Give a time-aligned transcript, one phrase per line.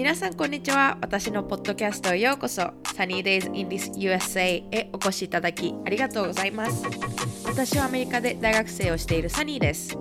[0.00, 0.96] 皆さんこんにちは。
[1.02, 2.62] 私のポッドキャストへようこそ。
[2.96, 6.86] Sunny Days in this USA へお越しいただきありがとうございます。
[7.44, 9.94] 私はアメリカで大学生をしているサニーです。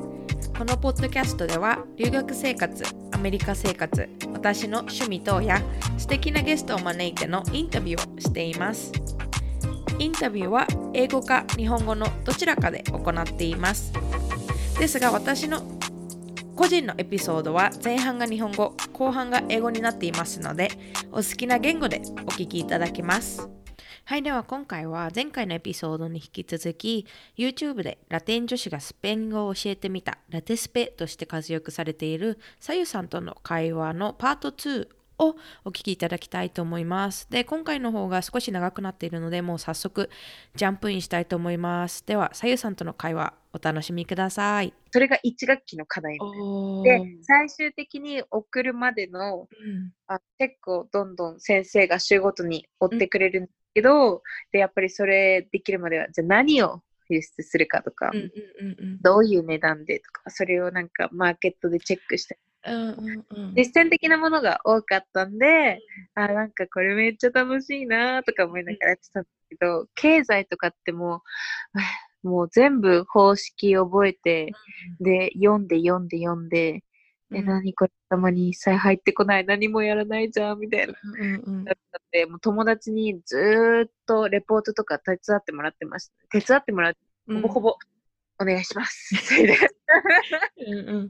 [0.57, 2.81] このポッドキャストでは留学生活
[3.11, 5.61] アメリカ生活私の趣味等や
[5.97, 8.93] 素敵なゲストを招いてのインタビューをしています。
[9.99, 13.91] インタビューは英語か日本語のどちらかで行っています。
[14.79, 15.61] ですが私の
[16.59, 20.69] 個人のエピソードは前半が日本語後半が英語になっていますので
[21.09, 23.47] お好きな言語でお聞きいただけます
[24.03, 27.05] はいでは今回は前回のエピソードに引き続き
[27.37, 34.89] YouTube でラテン女子がスペイン語を教えてみたラテスペとして活躍されているさゆさんとの会話のパート2
[35.19, 37.27] をお聞きいただきたいと思います。
[37.29, 40.09] で、今回の方が少し長くなっているので、もう早速
[40.55, 42.05] ジャンプインしたいと思います。
[42.05, 44.78] では、さゆさんとの会話、お楽しみください。
[44.91, 46.17] それが1学期の課題
[46.83, 58.11] で、最終的に送るまでの、うん、あ結構どんどん先生が週ごとに追ってくれるんですけど、うん、で、やっぱりそれできるまでは、じゃあ何を輸出するかとか、
[59.01, 62.39] どういう値段でとか、それをなんかマーケットでチェックして。
[62.65, 65.79] うんうんうん、実践的なものが多かったんで、
[66.13, 71.19] あ、なんかこれめっちゃ楽しいなとか思いながらやってたんだけど、経済とかってもう、
[72.23, 74.51] もう全部方式覚えて、
[74.99, 76.83] で、読んで読んで読んで、
[77.31, 80.93] え、何これ頭に一切入ってこない、何もやらないじゃん、みたいな。
[81.03, 86.39] うんうん、だったんで、もう友達にずっとレポートとか手伝ってもらってました。
[86.39, 87.77] 手伝ってもらって、ほぼほぼ
[88.41, 89.13] お願いします。
[90.57, 91.09] うん、うん、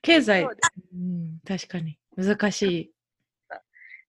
[0.00, 2.92] 経済、うん、確かに難しい。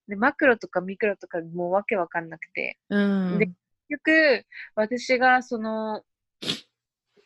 [0.07, 2.77] で、マクロとかミクロとかもうわけわかんなくて。
[2.89, 3.57] うん、で、結
[3.89, 6.03] 局、私がその、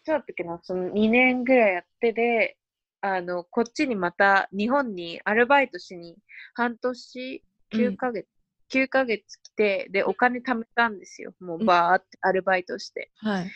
[0.04, 2.58] いつだったっけな、その2年ぐらいやってで、
[3.00, 6.18] あの、こっちにまた日本にアルバイトしに
[6.54, 8.28] 半年9ヶ月、
[8.74, 11.34] うん、9ヶ月来て、で、お金貯めたんですよ。
[11.40, 13.12] もうバーってアルバイトして。
[13.16, 13.52] はい。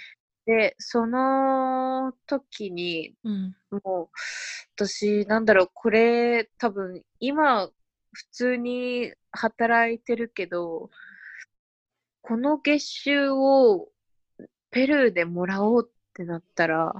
[0.46, 4.10] で、その時に、うん、もう、
[4.78, 7.68] 私、なんだろう、これ、多分、今、
[8.14, 10.90] 普通に働いてるけど、
[12.22, 13.90] この月収を
[14.72, 16.94] ペルーでもらおうってなったら、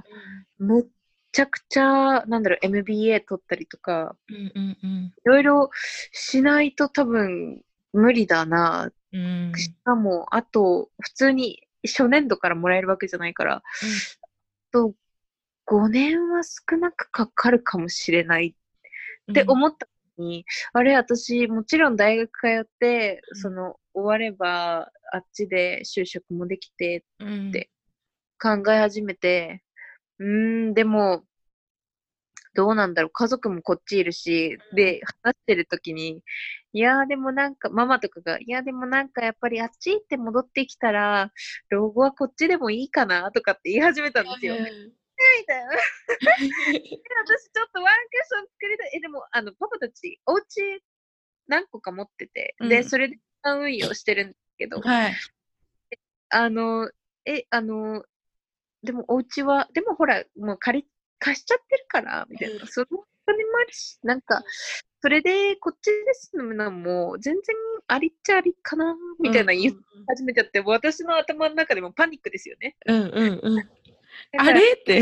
[0.60, 0.86] うん、めっ
[1.32, 5.70] ちゃくちゃ、なんだろう、MBA 取ったりとか、いろいろ
[6.12, 7.62] しないと多分
[7.92, 8.90] 無理だな。
[9.12, 13.62] うん、しかも、あと、普通に初年度からもらえるわけじゃないから、
[14.72, 14.94] うん、と
[15.66, 18.54] 5年は少なくかかるかもしれない
[19.30, 27.70] って思ったのに、うん、あれ、私、もちろん大学通って、その、終われば、あっちで就職もできてって
[28.40, 29.62] 考え始めて、
[30.18, 31.24] うん、ん、でも、
[32.54, 36.22] どうなんだろう、家族もこっちいるし、で、話してる時に、
[36.72, 41.32] いやでもなんか、ママとかが、いやでもなんかやっぱりあっち行って戻ってきたら、
[41.68, 44.56] 老後はこっちでもいいかなとかって言い始めたんですよ。
[44.56, 44.60] み
[45.46, 45.70] たいな。
[45.72, 48.90] 私ちょっとワンクッション作りたい。
[48.94, 50.82] え、でも、あの、パパたち、お家
[51.46, 55.14] 何個か持ってて、うん、で、それで運用してるんですけど、はい、
[56.30, 56.90] あの、
[57.24, 58.04] え、あの、
[58.82, 62.66] でもお家は、でもほら、もう借り貸しちゃってるから、みたいな。
[62.66, 64.42] そのお金もあるし、なんか、
[65.00, 67.56] それでこっちですのも全然
[67.86, 69.76] ありっちゃありかな、みたいな言い
[70.08, 72.76] 始めちゃって、私の頭の中でもパニックですよね。
[72.86, 73.70] うんうんうん。
[74.38, 74.72] あれ？
[74.72, 74.94] って。
[74.94, 74.96] え、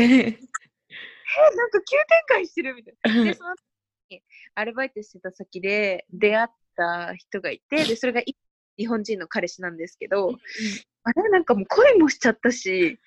[1.55, 3.23] なんか急展開してるみたいな。
[3.23, 3.61] で、その時
[4.11, 4.21] に
[4.55, 8.21] アルバイトしてた先で出会った人がいて、で、それが
[8.77, 10.37] 日本人の彼氏なんですけど、
[11.03, 11.29] あれ？
[11.29, 12.99] なんかもう恋もしちゃったし、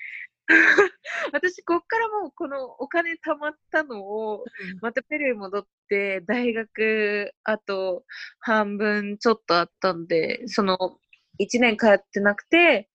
[1.33, 4.45] 私、こっからもうこのお金貯まったのを、
[4.81, 8.05] またペルー戻って、大学、あと
[8.41, 10.99] 半分ちょっとあったんで、その
[11.39, 12.89] 1年通ってなくて、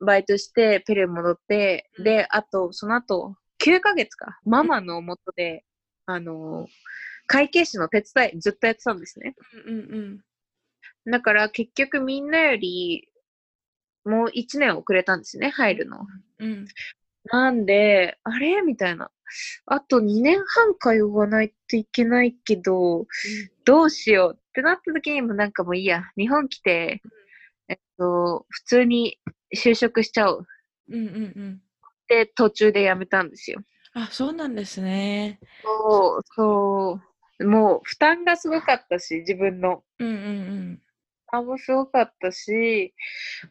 [0.00, 5.64] バイトしてペルー戻って、で、あと、その後、9ヶ月か、ママのもとで、
[6.06, 6.66] あの、
[7.26, 9.34] 会計士の手伝いずっとやってたんですね。
[9.66, 10.20] うんうんうん
[11.06, 13.08] だから結局みんなより
[14.04, 16.06] もう1年遅れたんですね、入るの。
[16.40, 16.66] うん。
[17.24, 18.62] なんで、あれ？
[18.62, 19.10] みたいな。
[19.66, 23.06] あと2年半通わないといけないけど、うん、
[23.64, 26.02] どうしようってなった時にもなんかもういいや。
[26.16, 27.02] 日本来て、
[27.68, 29.18] えっと、普通に
[29.54, 30.46] 就職しちゃおう。
[30.88, 31.62] うんうんうん。
[32.08, 33.60] で、途中で辞めたんですよ。
[33.94, 35.38] あ、そうなんですね。
[35.62, 37.00] そう、そ
[37.38, 37.44] う。
[37.46, 39.84] もう負担がすごかったし、自分の。
[39.98, 40.18] うんうんう
[40.72, 40.82] ん。
[41.32, 42.92] あもすごかったし、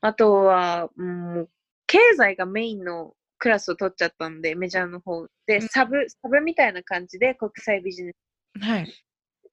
[0.01, 1.47] あとは、うん、
[1.89, 8.63] 経済がメインのクラスを取っちゃったんで、メジャーの方で、サブ、サブみたいな感じで国際ビジネス。
[8.63, 8.93] はい。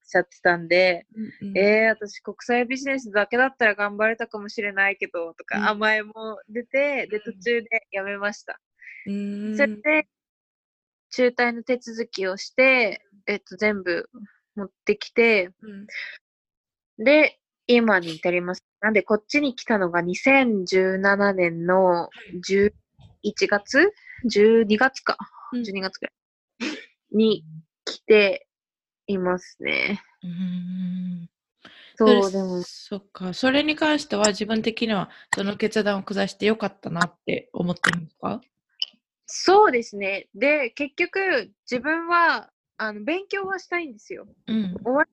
[0.09, 1.07] しゃってたんで、
[1.43, 6.13] うんうん、えー、私国際ビジネスだけだったら頑張れたかもしれないけど、とか甘えも
[6.49, 8.61] 出て、で、途中でやめました。
[9.07, 10.09] うん、それで、
[11.11, 14.09] 中退の手続きをして、えっと、全部
[14.57, 18.65] 持ってきて、うん、で、今に至ります。
[18.81, 22.09] なんで、こっちに来たのが2017年の
[22.49, 22.73] 11
[23.49, 23.93] 月
[24.31, 25.17] ?12 月か。
[25.55, 27.17] 12月くらい。
[27.17, 27.45] に
[27.85, 28.47] 来て
[29.07, 30.01] いますね。
[30.23, 31.29] うん。
[31.97, 32.63] そう、でも。
[32.63, 33.33] そっか。
[33.33, 38.41] それに関しては自分的にはその決断を下してよかったなって思ってるんですか？
[39.27, 40.29] そうですね。
[40.35, 44.29] で、結局自分はあの勉強はしたいんですよ。
[44.47, 45.07] うん、終わっ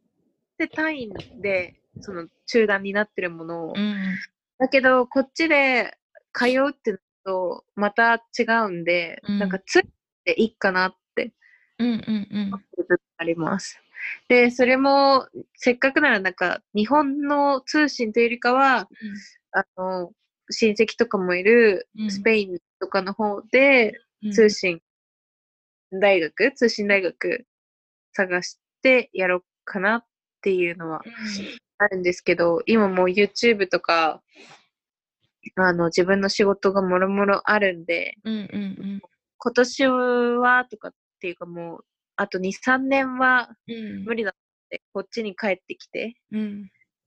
[0.58, 3.74] てたいんで、その中断になってるものを。
[3.76, 3.96] うん、
[4.60, 5.98] だけど、こっちで
[6.34, 9.84] 通うってなると、また違うんで、うん、なんかつい
[10.26, 11.34] ていいかなって。
[11.80, 13.80] 思ってる部分あります。
[14.28, 18.90] で、それも、せっかくならなんか、日本の通信というよりかは、
[19.52, 20.12] あの、
[20.50, 23.94] 親戚とかもいるスペインとかの方で、
[24.34, 24.82] 通信
[25.92, 27.46] 大学、通信大学
[28.14, 30.06] 探してやろうかなっ
[30.42, 31.02] ていうのは
[31.84, 34.22] あるんですけど、今もう YouTube とか、
[35.56, 39.02] あの、自分の仕事がもろもろあるんで、うんうんうん、
[39.38, 41.86] 今年はとかっていうかもう、
[42.16, 43.50] あと2、3年は
[44.06, 44.34] 無理だっ
[44.70, 46.16] て、こっちに帰ってきて、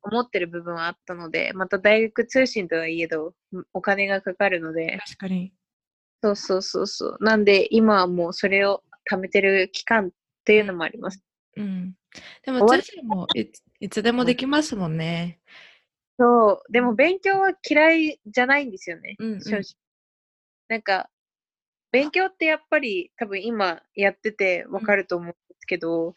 [0.02, 3.34] 思ってる部分はあったので、また大学通信とはいえど、
[3.73, 4.99] お金がかかるので。
[5.06, 5.52] 確かに。
[6.23, 7.17] そうそうそうそう。
[7.20, 10.11] なんで、今はもうそれを貯めてる期間っ
[10.44, 11.23] ていうのもあります。
[11.56, 11.94] うん。
[12.44, 15.40] でも、通信もいいつでもできますもんね。
[16.18, 16.72] そう。
[16.72, 19.16] でも、勉強は嫌いじゃないんですよね。
[19.18, 19.62] うん、うん、正直。
[20.68, 21.10] なんか、
[21.92, 26.14] 勉強ってやっぱり多分今やっててわかると思うんですけど、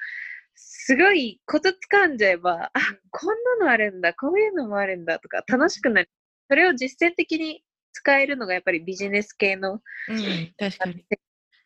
[0.55, 2.79] すごいコツ掴んじゃえば、あ、
[3.11, 6.09] こんなのあるんだ、こういうのもあるんだとか楽しくなる。
[6.49, 7.63] それを実践的に
[7.93, 11.05] 使えるのがやっぱりビジネス系の、うん、確かに。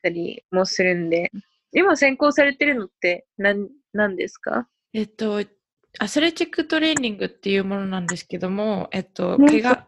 [0.03, 1.31] たりもするんで、
[1.71, 4.67] 今専攻されてるのって何何ですか？
[4.93, 5.41] えっと、
[5.99, 9.85] アスレチックトレーニングっていうものなんですけども、えっと、怪我、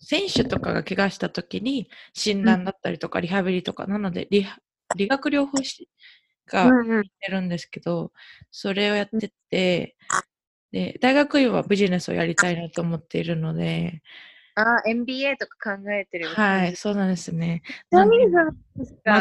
[0.00, 4.46] 選手とかが怪我した時に診断だったりとかリハビリとか、なので理
[4.96, 5.88] 理学療法士
[6.46, 6.70] がや
[7.00, 8.12] ってるんですけど、
[8.50, 9.96] それをやってて、
[10.70, 14.02] で、大学院はビジネスをやりたいなと思っているので、
[14.54, 16.28] あ、MBA とか考えてる。
[16.28, 17.62] はい、そうなんですね。
[17.90, 18.06] マ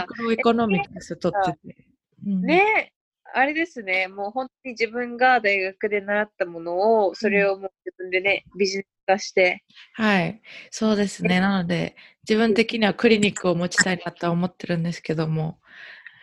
[0.03, 1.85] クロエコノミクス取ってて。
[2.25, 2.91] ね
[3.33, 9.63] あれですね、もう本当に自分が大学で習ったものを、それをもう自分でね、ビジネス化して。
[9.93, 11.39] はい、そうですね。
[11.39, 11.95] なので、
[12.27, 15.59] 自分的にはクリニックを持ちたいなとは思ってるんですけども。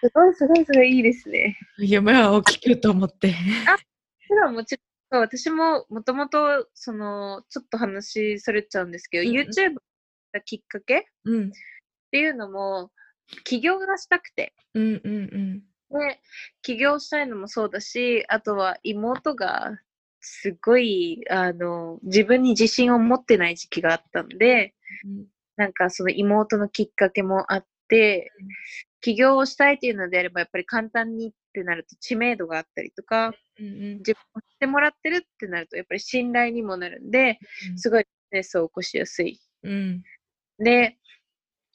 [0.01, 1.59] すごい、すごい、すごいいいですね。
[1.79, 3.35] 夢は大きくと思って。
[3.67, 3.77] あ、
[4.27, 4.79] それはもち
[5.11, 9.75] ろん、私ももともと、その、ちょっと話それちゃうんですけど、うん、YouTube
[10.33, 11.51] がきっかけ、うん、っ
[12.13, 12.91] ていうのも、
[13.45, 14.55] 起業がしたくて。
[14.75, 15.63] うんうんうん。
[15.91, 16.21] で、
[16.63, 19.79] 起業したいのもそうだし、あとは妹が
[20.21, 24.75] すごい、あの、自分に自信を持ってない時期があったんで、
[25.05, 25.27] うん、
[25.57, 28.49] なんかその妹のきっかけもあって、うん、
[29.01, 37.39] 起業をしたいっていうのであれば、やっぱり簡単にってなると知名度があったりとか、うんうん、自分を知ってもらってるってなると、やっぱり信頼にもなるんで、
[37.77, 39.41] すごいビジネスを起こしやすい。
[39.63, 40.03] うん、
[40.59, 40.99] で、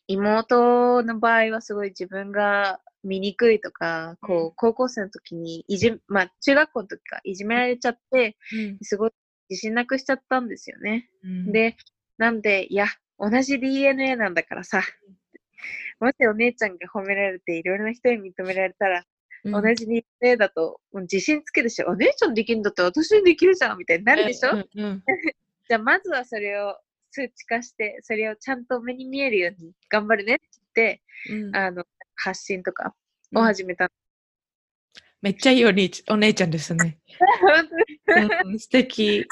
[0.08, 8.38] 妹の場合はすごい自分が醜いとか、こう、高校生の時にいじ、まあ、中学校の時か、いじめられちゃって、
[8.81, 9.12] すごい
[9.50, 11.10] 自信なくしちゃったんですよね。
[11.24, 11.75] うん、で、
[12.17, 12.88] なんで、いや、
[13.19, 14.81] 同じ DNA なんだからさ、
[16.00, 19.05] もしお姉ちゃんが褒められて、いろいろな人に認められたら、
[19.45, 25.03] うん、同じ DNA だと、もう自信つけるし、お姉ちゃんできるんだったら私にできるじゃんみたいになるでしょ、うんうん、
[25.69, 26.77] じゃあ、まずはそれを
[27.12, 32.93] 数値化して、それをちゃんと目に見えるように頑張るねって言って、うん、あの、発信とか
[33.36, 33.89] を始めた。
[35.22, 37.00] めっちゃいいお兄お姉ちゃんですね。
[38.46, 39.25] うん、素敵。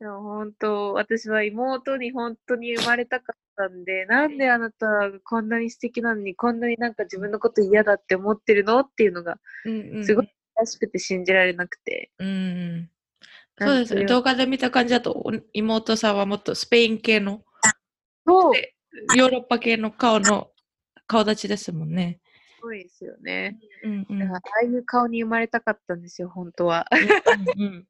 [0.00, 4.86] でも本当、私は妹に本当に生まれたかったんで、なんであなた
[5.22, 9.38] こんなに素敵なのに、こんなになんか自分のこと嫌だって思ってるのっていうのが、
[10.02, 12.10] すごいらしくて信じられなくて。
[12.18, 12.90] うん、
[13.60, 14.06] そうですね。
[14.06, 17.44] 動画で見た感じだと、妹さんはもっとスペイン系の、
[18.26, 18.52] そう。
[19.16, 20.51] ヨーロッパ系の顔の
[21.12, 22.20] 顔立ちですもんね。
[22.56, 23.58] すごいですよね。
[23.84, 26.86] うんうん、だからああいう顔に生まれたかったんですよ、本当は。
[27.58, 27.86] うんうん、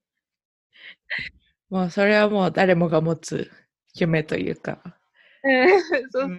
[1.70, 3.48] もうそれはもう誰もが持つ
[3.94, 4.82] 夢というか。
[5.44, 6.24] そうそうそう。
[6.24, 6.38] うん、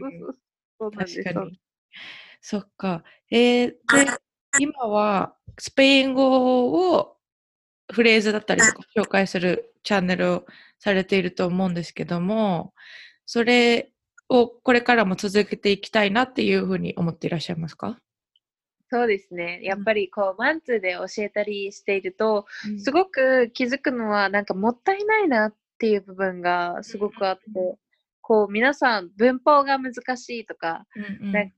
[0.77, 1.61] そうなんです確かに。
[2.41, 3.03] そっか。
[3.31, 3.77] えー、で、
[4.59, 7.15] 今はスペイン語を
[7.93, 10.45] フレーズだったりとか紹介するチャンネルを
[10.79, 12.73] されていると思うんですけども、
[13.25, 13.92] それ
[14.29, 17.97] をこれからも続けていきたいなっていうふうに思っていらっしゃいますか？
[18.89, 19.59] そうですね。
[19.63, 27.75] やっぱりこう、マンツーで教えたりしていると、うん、すごく気づくのは、なんかもったいないなっていう部分がすごくあって、うん、
[28.21, 31.55] こう、皆さん文法が難しいとか、うんうん、なんか、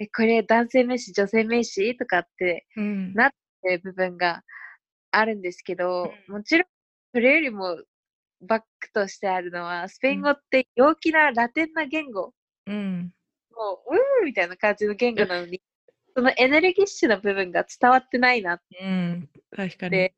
[0.00, 2.66] え、これ男性名詞、女性名詞とかって
[3.14, 3.30] なっ
[3.62, 4.42] てる部分が
[5.12, 6.66] あるんですけど、もちろん、
[7.14, 7.78] それよりも
[8.40, 12.32] バックとしてあるのは、スペイン語って陽気なラテンな言語。
[12.66, 13.12] うん。
[13.54, 15.62] もう、うーみたいな感じの言語なのに、
[16.14, 18.78] そのエネルギッシュな部分が伝わってないなって。
[18.80, 20.10] うん、確かに。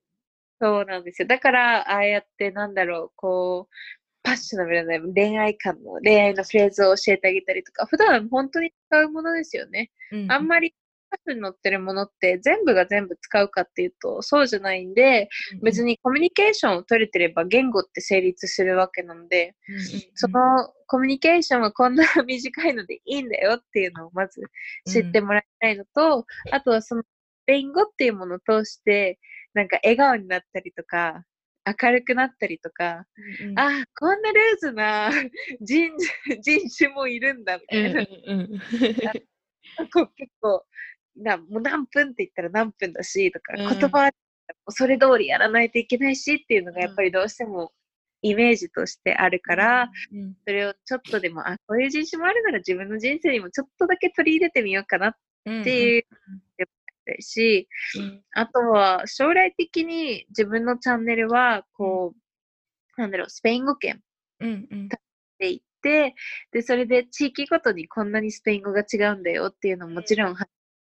[0.61, 1.29] そうなんですよ。
[1.29, 3.75] だから、ああやってなんだろう、こう、
[4.23, 9.91] パッショナブルな恋愛観の恋愛のフレーズを教えてあげたりとか、普段本当に使うものですよね。
[10.13, 10.77] うん、あんまりパ
[11.25, 19.81] スに載ってるものって全部が全部使うかっていうとそうじゃないんで、うん、別にコミュニケーションを取れてれば言語って成立するわけなので、うん、
[20.15, 20.41] その
[20.87, 24.43] コミュニケーションはこんな 短いのでいいんだよっていうのをまず
[24.87, 27.07] 知ってもらいたいのと、うん、あとはそのス
[27.47, 29.19] ペイン語っていうものを通して
[29.55, 31.25] なんか笑顔になったりとか
[31.83, 33.05] 明るくなったりとか、
[33.43, 35.11] うんうん、あこんなルーズな
[35.61, 35.93] 人
[36.41, 38.49] 人種もいるんだみたいな、うんうん、
[40.17, 40.65] 結構
[41.19, 44.11] なもう何分って言ったら何分だしとか、言葉
[44.71, 47.73] それ通りやらないといけないしっていうのがやっぱりどうしても
[48.23, 55.13] イメージとしてあるから、うん、それをちょっとでもあこういう人種もあるなら自分の人生にもちょっとだけ取り入れてみようかなっ
[55.45, 56.07] ていう、
[56.59, 62.15] うん、し、うん、あとは将来的に自分のチャンネルはこ
[62.97, 64.01] う、なんだろうスペイン語圏
[64.41, 64.89] うんうん、っ
[65.39, 66.15] ていって
[66.53, 70.37] でそれで地域ごとにこんなにスペイン語が違うんだよっていうのももちろん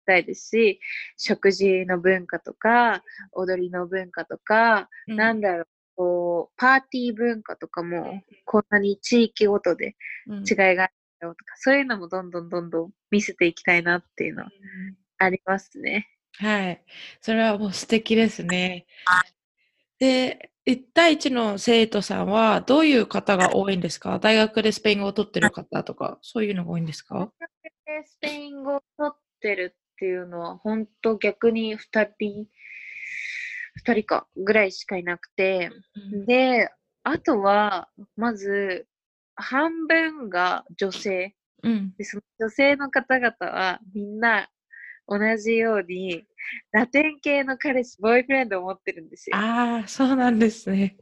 [0.07, 0.81] たいですし、
[1.19, 9.97] 食事の文化とか、踊りの文化とか、うん、なんだろう、こう、パーティー文化とかも、こんなに地域ごとで
[10.29, 14.51] 違いがあるよとか、うん、そういうのもどんどんどんどん見せていきたいなっていうのは
[15.19, 16.09] ありますね。
[16.39, 16.85] はい。
[17.21, 18.87] それはもう素敵ですね。
[19.99, 24.19] で、1対1の生徒さんはどういう方が多いんですか？
[24.19, 27.15] 大学でスペイン語を取ってる方とか、そういうのが多いんですか？
[27.15, 27.31] 大学
[27.87, 31.79] でスペイン語を取ってるっていうのは、本当逆に2
[32.19, 32.47] 人、
[33.83, 35.71] 2人かぐらいしかいなくて、
[36.13, 36.69] うん、で、
[37.03, 38.87] あとは、まず、
[39.37, 41.35] 半分が女性。
[41.63, 44.49] うん、でその女性の方々はみんな
[45.09, 46.25] 同じように
[46.71, 49.37] ラテン系の彼氏、ボーイフレンドを持ってるんですよ。
[49.37, 50.97] ああ、そうなんですね。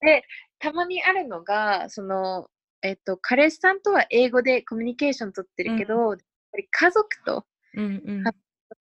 [0.00, 0.24] で、
[0.58, 2.48] たまにあるのが、その、
[2.82, 6.18] えっと、彼氏さんとは英語でコミュニケーション取ってるけど、うん、やっ
[6.52, 7.88] ぱり家族とうんう
[8.20, 8.24] ん、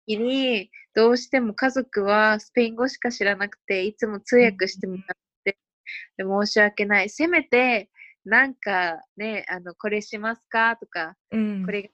[0.07, 5.03] 時に、どうしても家族はスペイン語しか知らなくて、いつも通訳してもらっ
[5.43, 5.57] て、
[6.17, 7.09] で申し訳ない。
[7.09, 7.89] せめて、
[8.25, 10.75] なんかね、あの、これしますか？
[10.77, 11.89] とか、うん、これが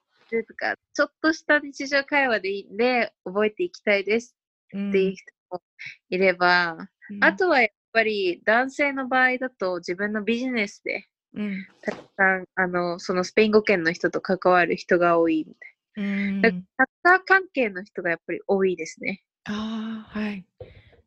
[0.47, 4.35] とか、ちょっとした日常会話でいいんで、覚えていきたいです
[4.69, 5.61] っていう人も
[6.09, 6.77] いれば、
[7.09, 19.23] うん、あとはやっぱり男性の場合だと自分のビジネスで、うん、たくさん、あの、そのスペイン語圏の人と関わる人が多いみたいうん、サッカー関係の人がやっぱり多いですね。
[19.45, 20.45] ああ、はい。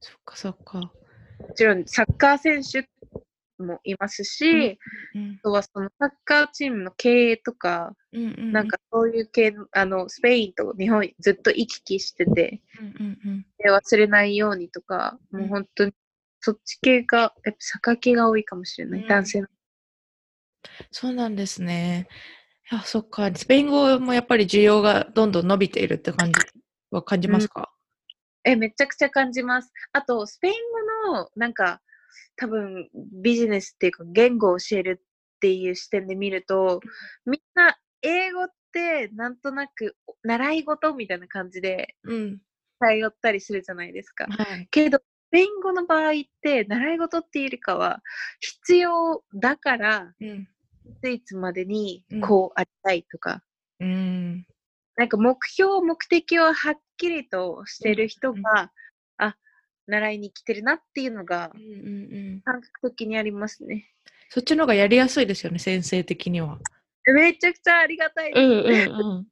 [0.01, 0.81] そっかそっか。
[0.81, 0.91] も
[1.55, 2.89] ちろんサッカー選手
[3.63, 4.79] もいますし、
[5.15, 15.93] うんうん、あとはそのサッカーチームの経営とか、うんうん、なんかそういう系の、あの、スペインと日本ずっと行き来してて、うんうんうん、忘れないようにとか、もう本当に
[16.41, 19.49] そっち系が、やっぱ榊が多いかもしれない、男性の。
[20.91, 22.09] そうなんですね。
[22.71, 23.35] や、そっか。
[23.35, 26.41] スペイン語もやっぱり需要がどんどん伸びているって感じ
[26.91, 27.73] は感じますか、
[28.45, 29.73] うん、え、めちゃくちゃ感じます。
[29.93, 30.55] あと、スペイン
[31.07, 31.81] 語の、なんか、
[32.37, 32.89] 多分、
[33.23, 36.81] ビジネスっていうか、言語を教えるっていう視点で見ると、
[37.25, 42.39] みんな、英語って、なんとなく、習い事みたいな感じで、うん。
[42.81, 44.27] 頼ったりするじゃないですか。
[44.27, 48.03] はい、けど、スペイン語の場合って、習い事っていうよりかは、
[48.41, 50.49] 必要だから、うん
[51.09, 53.43] いつまでにこうありたいとか、
[53.81, 54.47] うん、
[54.97, 59.37] なんか目標、目的をはっきりとしてる人が、うん、あ、
[59.87, 61.53] 習いに来てるなっていうのが、
[62.45, 63.89] 感覚的にありますね。
[64.31, 66.59] そっちの方がやりやすいですよね、先生的には。
[67.07, 68.43] めちゃくちゃありがたいです。
[68.43, 69.27] うんうんうん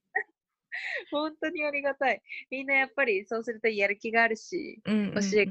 [1.11, 2.23] 本当にありがたい。
[2.51, 5.47] みんなやっぱりそうするとやる気があるし、うんうん、教え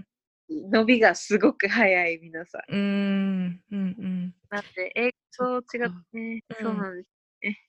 [0.50, 2.74] 伸びがすごく早い、皆さん。
[2.74, 4.36] うん、うん、うん。
[4.50, 7.10] なんで、英語と違ってね、そうなんです
[7.44, 7.60] ね。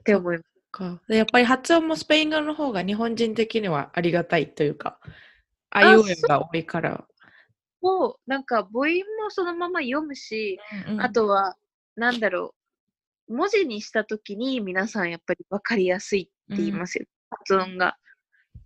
[0.00, 0.54] って思います。
[0.74, 1.00] か。
[1.08, 4.98] やっぱり発音もスペイン語の方が日本人的にはありがたいというか、
[5.70, 7.06] あいうえが多いから。
[7.80, 8.88] を、なんか母音
[9.22, 10.58] もそのまま読むし、
[10.88, 11.56] うんうん、あとは、
[11.96, 12.54] なんだろ
[13.28, 17.96] う、文字にしたときに皆さんやっぱり分かりやすいって言いますよ、うん、発音が。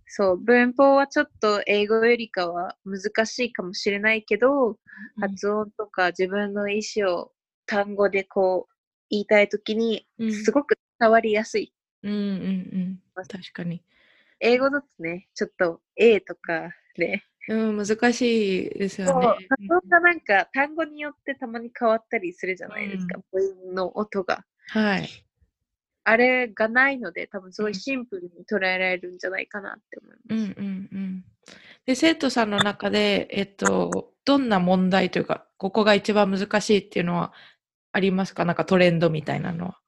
[0.07, 4.75] そう、文法はちょっと英語よりかは難しいかもしれないけど、うん、
[5.19, 7.31] 発音とか自分の意思を
[7.69, 8.73] 単語でこう
[9.11, 10.07] 言いたいときに
[10.43, 11.71] すごく伝わりやすい。
[12.01, 12.19] うんうん
[13.15, 13.27] うん。
[13.27, 13.83] 確かに。
[14.39, 19.27] 英語だとね、ちょっと A とかで、うん、難しいですよね。
[19.27, 23.37] 発音がなんか単語によってたまに変わったりするじゃないですか、母、
[23.69, 24.45] 音、の音が。
[24.69, 25.09] はい。
[26.05, 30.23] あれがないので、多分すごいシンプルに捉えられるんじゃないかなって思います。
[30.29, 31.25] うんうんうん。
[31.85, 37.33] で、生徒さんの中で、えっと、どんな問題というか、ここが一番難しいっていうのは
[37.91, 38.45] ありますか？
[38.45, 39.79] なんかトレンドみたいなのは。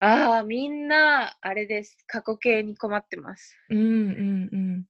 [0.00, 1.96] ああ、みんな、あれです。
[2.08, 3.56] 過去形に困ってます。
[3.70, 4.86] うんうんうん。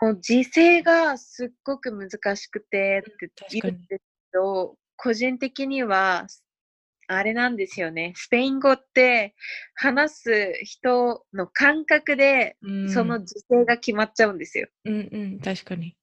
[0.00, 6.26] もう時勢がすっごく難しくてって言うんですけど、個人的には、
[7.06, 8.14] あれなんですよね。
[8.16, 9.34] スペイン語って
[9.74, 12.56] 話す人の感覚で、
[12.88, 14.68] その時勢が決まっちゃうんですよ。
[14.86, 15.94] うんうん、確かに。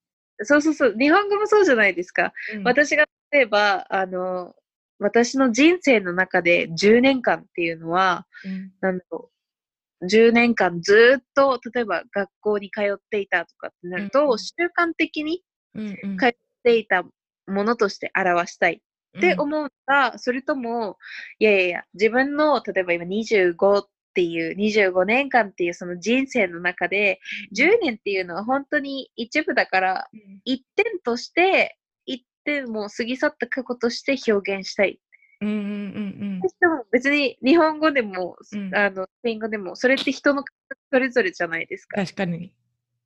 [0.44, 0.96] そうそうそう。
[1.00, 2.34] 日本語もそうじゃないですか。
[2.54, 4.54] うん、私が例えば、あの、
[5.02, 9.32] 私の人生の中で10年間っていうのは、うん、なんだろ
[10.02, 15.42] う、10年間ずっと、例えば学校に通っていたとかってなると、うん、習慣的に
[15.76, 16.32] 通っ
[16.64, 17.04] ていた
[17.48, 18.82] ものとして表したい
[19.18, 20.98] って思うか、うん、それとも、
[21.40, 27.20] いやいやいや、自分の、例えば今25っていう、25年間っていうその人生の中で、
[27.58, 30.08] 10年っていうのは本当に一部だから、
[30.46, 31.80] 一点として
[32.68, 35.00] もう過ぎ去った過去として表現したい。
[35.42, 35.68] うんうんうんう
[36.38, 36.42] ん、
[36.92, 40.44] 別に日本語でも、うん、あのスペイン語でもそれって人の
[40.92, 42.00] それぞれじゃないですか。
[42.00, 42.54] 確かに。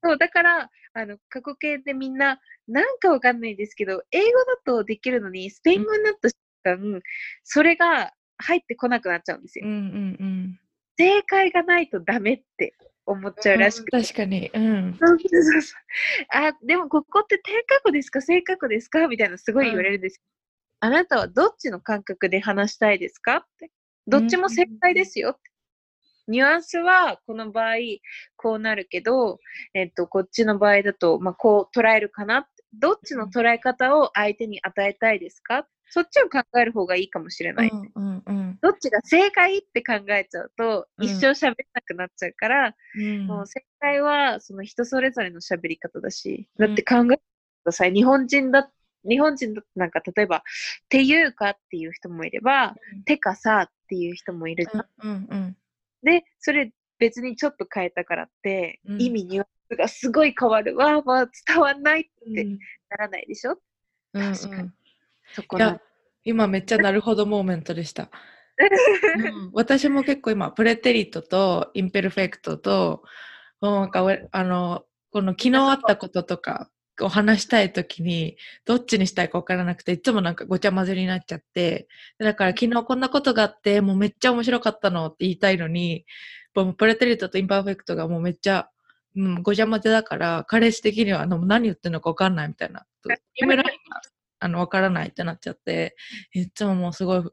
[0.04, 7.02] そうだからあの過去形でみんななんかわかんないですけど英語だとできるのにスペイン語になった瞬間、うん、
[7.44, 9.66] それが入ってこなくなっちゃうんですよ。
[9.66, 9.80] うんうんう
[10.24, 10.60] ん、
[10.98, 14.02] 正解がないとダメって思っちゃうらしくて。
[14.02, 14.50] 確かに。
[14.54, 14.98] うん。
[15.00, 15.82] そうそうそう
[16.32, 18.22] あ、でもここって低過去ですか？
[18.22, 19.08] 正確語ですか？
[19.08, 20.22] みたいなすごい言われるんです、
[20.82, 23.38] うん、あなたはどっちの感覚で話したいですか？
[23.38, 23.72] って。
[24.08, 25.40] どっちも正解ですよって。
[26.28, 27.76] ニュアンスはこの場合
[28.36, 29.40] こうなるけど、
[29.76, 35.68] えっと、こっちの場合だと、まあ、こう捉えるかなどっちの捉え方を相手に与えたいですか？
[35.92, 37.70] そっちを考える方がいいかもしれない。
[37.70, 38.35] うんうんうん、ど
[38.76, 47.22] っちが正解って考えちゃうと、一生喋れなくなっちゃうから、うん、もう正解はその人それぞれの喋り方だし、だって考えてく
[47.66, 47.94] ださい。
[47.94, 48.70] 日本人だ
[49.08, 50.42] 日本人だとなんか例えば、っ
[50.90, 54.86] ていうかっていう人もいれば、うん、てかさっていう人もいるじゃん。
[55.04, 55.58] うんうん、
[56.04, 60.76] で、それ別にちょっと変えたからって、意味ニュアンスがすごい変わる。
[60.76, 62.44] わあ、まあ伝わんないって
[62.90, 63.60] ならないでしょ、
[64.14, 64.72] 確かに。
[65.34, 65.80] そこの
[66.24, 68.10] 今めっちゃなるほどモーメントでした。
[68.58, 73.04] うん、私も結構今 preterite と imperfecto と
[73.62, 76.70] なんかあのこの昨日あったこととか
[77.02, 81.88] を話したい時にどっちにしたいか分からなくていつもなんかごちゃ混ぜになっちゃって
[82.18, 86.06] だから昨日こんなことがあってもうめっちゃ面白かったのって言いたいのに
[86.54, 88.70] もう preterite と imperfect がもうめっちゃ、
[89.18, 92.86] うん、ごちゃ混ぜだから彼氏的には何言ってるのか分かんないみたいな。
[94.40, 95.96] あの、わからないってなっちゃって、
[96.34, 97.24] いつももうすごい、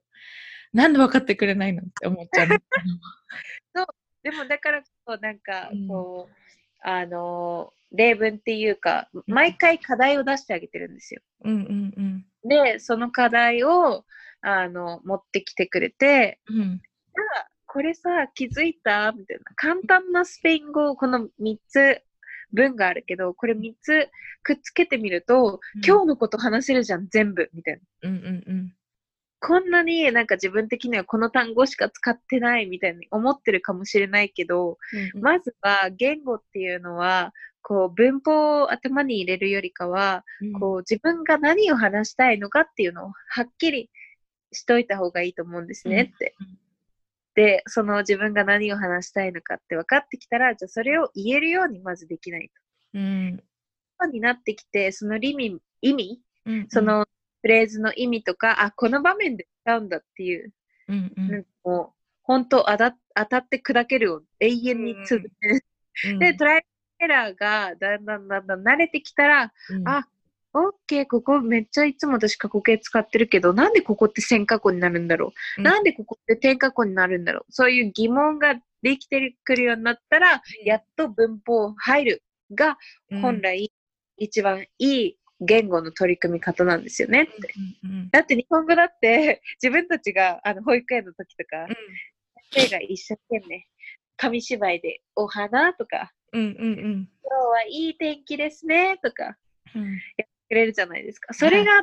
[0.72, 2.48] なんで分かってくれないのって思っちゃう。
[3.74, 3.86] そう、
[4.22, 11.20] でもだからこそ、なんか、こう、うん、あの、例文っていうか、毎回課題を出してあげてるんですよ。
[11.44, 14.04] うんうんうん、で、その課題を、
[14.40, 16.82] あの、持ってきてくれて、うん、
[17.66, 19.12] これさ、気づいた？
[19.12, 19.44] みたいな。
[19.56, 22.02] 簡単なスペイン語、この3つ
[22.52, 24.10] 文があるけど、これ3つ
[24.42, 28.10] くっつけてみると、うん、今日のこと話せるじゃん、全部、みたいな。
[28.10, 28.74] うんうんうん。
[29.44, 43.90] こんなになんか自分的にはこの単語しか使ってないみたいに思ってるかもしれないけど、うんうん、まずは言語っていうのは、こう文法を頭に入れるよりかは、うん、こう自分が何を話したいのかっていうのをはっきり
[44.52, 46.34] しといた方がいいと思うんですねって。
[46.40, 46.58] うん
[47.34, 52.50] で、その自分が何を話したいのかって分かってきたら、じゃあそれを言えるようにまずできない
[52.92, 52.98] と。
[52.98, 53.42] うん。
[54.12, 57.06] になってきて、その意味、意味、うんうん、その
[57.42, 60.52] フレーズの意味とか、あ、この場面で使うんだっていう、
[60.88, 61.90] うんうん、もう
[62.22, 65.64] 本当当た当たって砕けるを永遠に続ける。
[66.12, 66.64] うん、 で、トライ
[67.00, 70.08] エラーがだんだんだんだん慣れてきたら、うん、あ、
[70.54, 77.52] オッケー、ここめっちゃいつも私過去形使ってるけど、なんでここって線過去になるんだろう、うん、なんでここって点過去になるんだろう？
[77.52, 82.22] そういう疑問ができてくるようになったら、やっと文法入る
[82.54, 82.76] が、
[83.22, 83.72] 本来
[84.18, 87.32] 一番いい言語の取り組み方なんですよねって。
[87.84, 91.66] うんうんうん、だって日本語だって 自分たちがあの保育園の時とか、
[92.52, 93.66] 先生が一生懸命
[94.16, 99.36] 紙芝居でお花とか、うんうんうん、今日はいい天気ですねとか、
[99.74, 101.34] うん、やってくれるじゃないですか。
[101.34, 101.82] それが、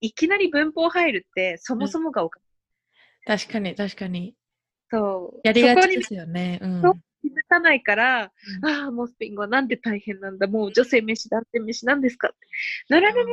[0.00, 3.26] い、いきなり文法入るってそもそもがおかしい。
[3.26, 4.34] 確かに確かに。
[4.90, 5.40] そう。
[5.44, 6.58] やりがちですよね。
[6.62, 12.36] うん、気づかないから、うん、ああ、もうスペイン語なんで大変なんだ、もう女性名詞、男性名詞なんですかって。
[12.88, 13.28] ならららら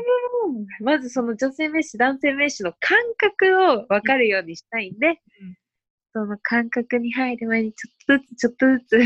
[0.81, 5.57] まずその女性名詞、男性名詞の感覚を分かるようにしたいんで、うん、
[6.13, 8.97] その感覚に入る前にちょっとずつ、ちょっとずつ、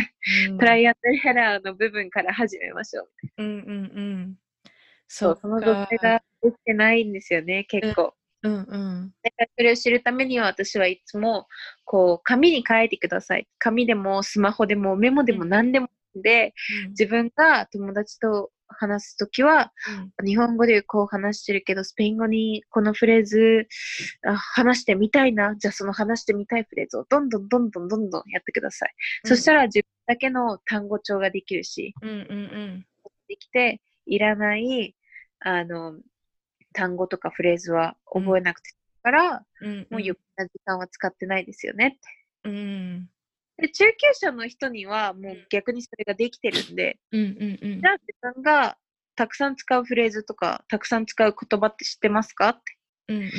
[0.49, 3.09] うん、トライアンドヘラーの部分から始めましょう。
[3.37, 4.35] うんうんうん。
[5.07, 8.13] そう、その女性ができてないんですよね、結構。
[8.43, 9.13] うんうん。
[9.23, 11.47] だからそれを知るためには私はいつも
[11.85, 13.47] こう紙に書いてください。
[13.59, 16.53] 紙でもスマホでもメモでも何でもで、
[16.85, 19.71] うん、自分が友達と話すときは、
[20.19, 23.67] うん、日本語でこう話してるけど、スペイン語にこのフレーズ
[24.25, 25.55] あ話してみたいな。
[25.55, 28.93] じゃあその話してみたいフレーズをどんどんどんどんどんどんやってください。
[29.25, 32.85] うん、そしたら自分だけの単語帳ができるし、うんうんうん、
[33.27, 34.95] できて、いらない、
[35.39, 35.93] あの、
[36.73, 38.71] 単語とかフレーズは覚えなくて
[39.03, 42.49] から、うん、もう余計な時間は使ってないですよねって。
[42.49, 43.09] うん、
[43.57, 48.77] で中級者の人にはもう逆にそれができてるんで、うんうんうん、じゃあ自分が
[49.15, 52.61] たくさん使うフレーズとか、たくさん使う言葉って知ってますかって。
[53.09, 53.29] うんうん、あ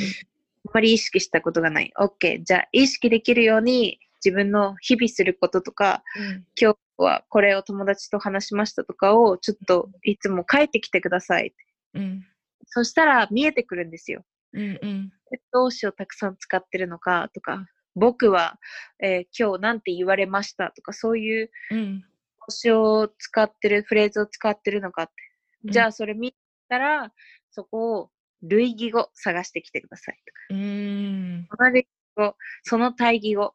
[0.74, 1.92] まり意識したことがない。
[1.98, 2.44] OK。
[2.44, 11.54] じゃあ意識できるように自分の日々することとか、うん、今日はこれを友達と話しましたとかをちょっといつも書いてきてください。
[11.94, 12.24] うん、
[12.66, 14.24] そしたら見えてくるんですよ。
[14.54, 15.12] うんうん、
[15.52, 18.58] 動詞をたくさん使ってるのかとか、僕は、
[19.02, 25.12] えー、今日なんて言われましたとか、そういう動詞を使ってる、フレーズを使ってるのかって。
[25.70, 26.34] じゃあそれ見
[26.68, 27.12] たら、
[27.50, 28.10] そこを
[28.42, 30.40] 類義語探してきてくださいとか。
[30.50, 33.54] うんその類義語、その対義語。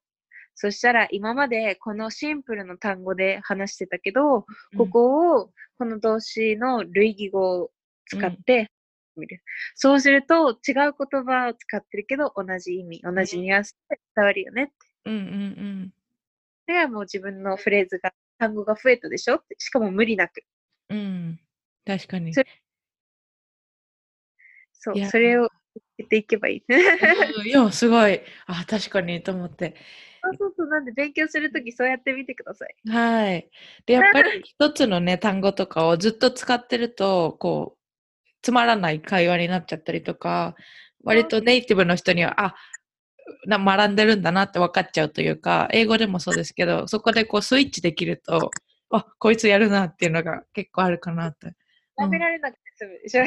[0.60, 7.72] そしたら今までこのシンプルな単語で話してたけど、ここをこの動詞の類義語を
[8.08, 8.72] 使って
[9.18, 9.42] 見る。
[9.76, 14.74] そうすると、違う言葉を使ってるけど、同じ意味、同じニュアンスで伝わるよねって。
[15.06, 15.26] うんうんう
[15.86, 15.94] ん。
[16.66, 19.36] それはもう自分のフレーズが、単語が増えたでしょ？
[19.36, 20.44] って、しかも無理なく。
[20.90, 21.40] うん。
[21.86, 22.34] 確かに。
[22.34, 22.44] そ
[24.74, 25.50] そう、それを
[25.98, 26.64] 言っていけばいい。
[27.48, 28.22] いや、すごい。
[28.46, 29.76] あ、確かにと思って。
[30.24, 32.76] そうそうそう、なんで勉強するときそうやってみてください。
[32.90, 33.50] はい。
[33.86, 37.80] で、やっぱり一つのね、単語とかをずっと使ってると、こう、
[38.48, 40.56] つまらない会話になっちゃったりとか、
[41.04, 42.56] 割とネイティブの人には、あ、
[43.46, 48.52] な学んでるんだなって分かっちゃうというか、英語でもそうですけど、そこでこうスイッチできると、
[48.92, 51.50] あ、こいつやるなっていうのが結構あるかなと。
[52.00, 53.24] 食べられなくて済むでしょ、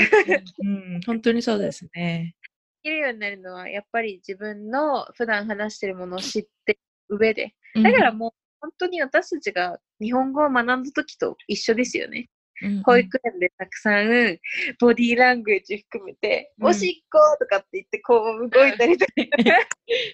[0.60, 2.34] うん、うん、本当にそうですね。
[2.82, 6.78] できるようになるのは、やっぱり自分の普段話してるものを知って
[7.10, 7.54] 上で。
[7.74, 12.30] だからもう、本当に私たちが日本語を学んだ時と一緒ですよね。
[12.84, 14.38] 保育園でたくさん
[14.78, 19.12] ボディーラングエージ含めて、うん、おしっことかって言ってこう動いたりとか、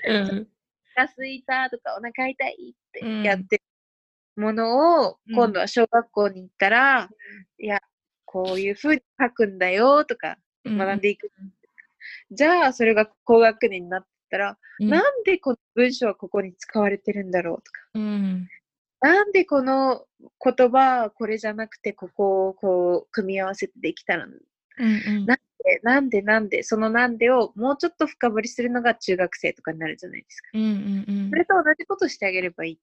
[0.08, 0.48] うん、
[0.96, 3.62] がすいたとかお腹痛いってやってる
[4.36, 7.08] ものを、今度は小学校に行ったら、
[7.58, 7.80] いや、
[8.24, 11.30] こういうふうに書くんだよとか学んでいく。
[12.30, 17.80] じゃあ、それが高学年になったら、なんでこの文章はここに使われてるんだろうとか、
[19.06, 20.04] なんでこの
[20.42, 24.32] 言葉はこれじゃなくてここをこう組み合わせてできたら、うん
[24.84, 30.48] うん、なんでなんでなんでそのなんでをもうちょっと深掘りするのが中学生とかになるじゃないですか。
[30.54, 30.70] うんうん
[31.08, 32.78] うん、それと同じことしてあげればいいっ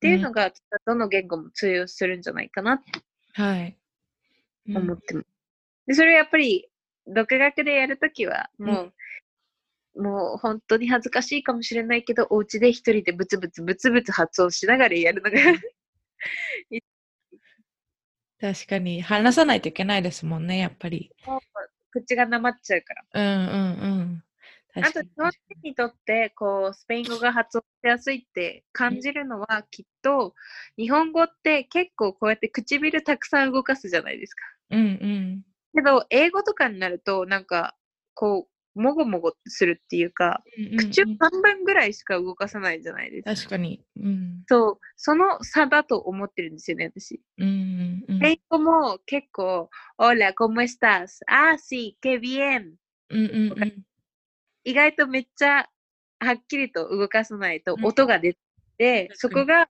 [0.00, 0.52] ていうのが、うん、
[0.86, 3.76] どの言語も通用するんじゃないかなって
[4.74, 5.26] 思ってます。
[5.86, 6.68] でそれはやっぱり
[7.06, 8.92] 独学でやるときはもう、
[9.96, 15.38] もう本当に恥ずかしいかもしれないけど、お家で一人でブツブツブツブツ発音しながらやるのが
[18.40, 19.02] 確かに。
[19.02, 21.12] 話さないといけないですもんね、やっぱり。
[21.90, 23.04] 口がなまっちゃうから。
[23.12, 24.24] うんうん
[24.76, 24.82] うん。
[24.82, 30.34] あと、日本人にとって、こう、スペイン語が発音しやすいって感じるのは、きっと、
[30.78, 34.44] 日本語って結構こうやって唇たくさん動かすじゃないですか。
[34.70, 35.42] うんうん。
[35.74, 37.76] けど、英語とかになると、なんか、
[38.14, 43.34] こう、もごもごするっていうか、うんうんうん、口を半分ぐらいしか動かさないじゃないですか。
[43.34, 43.82] 確かに。
[43.96, 47.20] うん、そう、その差だと思ってるんですよね、私。
[47.38, 51.20] うんうん、英語も結構、Hola, ¿cómo estás?
[51.28, 52.74] Ah, sí, qué bien.
[53.10, 53.82] うんうんうん、
[54.64, 55.68] 意外とめっちゃ
[56.20, 58.36] はっきりと動かさないと音が出
[58.78, 59.68] て、うん、そこが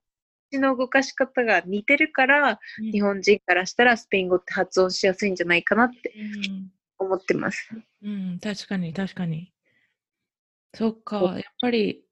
[0.51, 6.13] 口の動かし方が似てるから、うん、日本人からしたらスペイン語って発音しやすいんじゃないかなって
[7.03, 7.69] 思ってます。
[8.03, 9.51] うん、確かに確かに。
[10.73, 12.03] そっか、やっぱり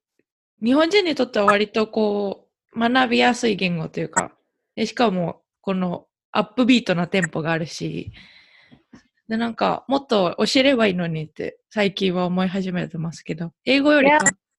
[0.61, 4.33] 日本人にとっては割とこう学びやすい言語というか、
[4.75, 8.11] でしかもこのアップビートなテンポがあるし、
[9.29, 14.09] で、なんか、もっと教えればいいのにって最近は思い始めてますけど、英語より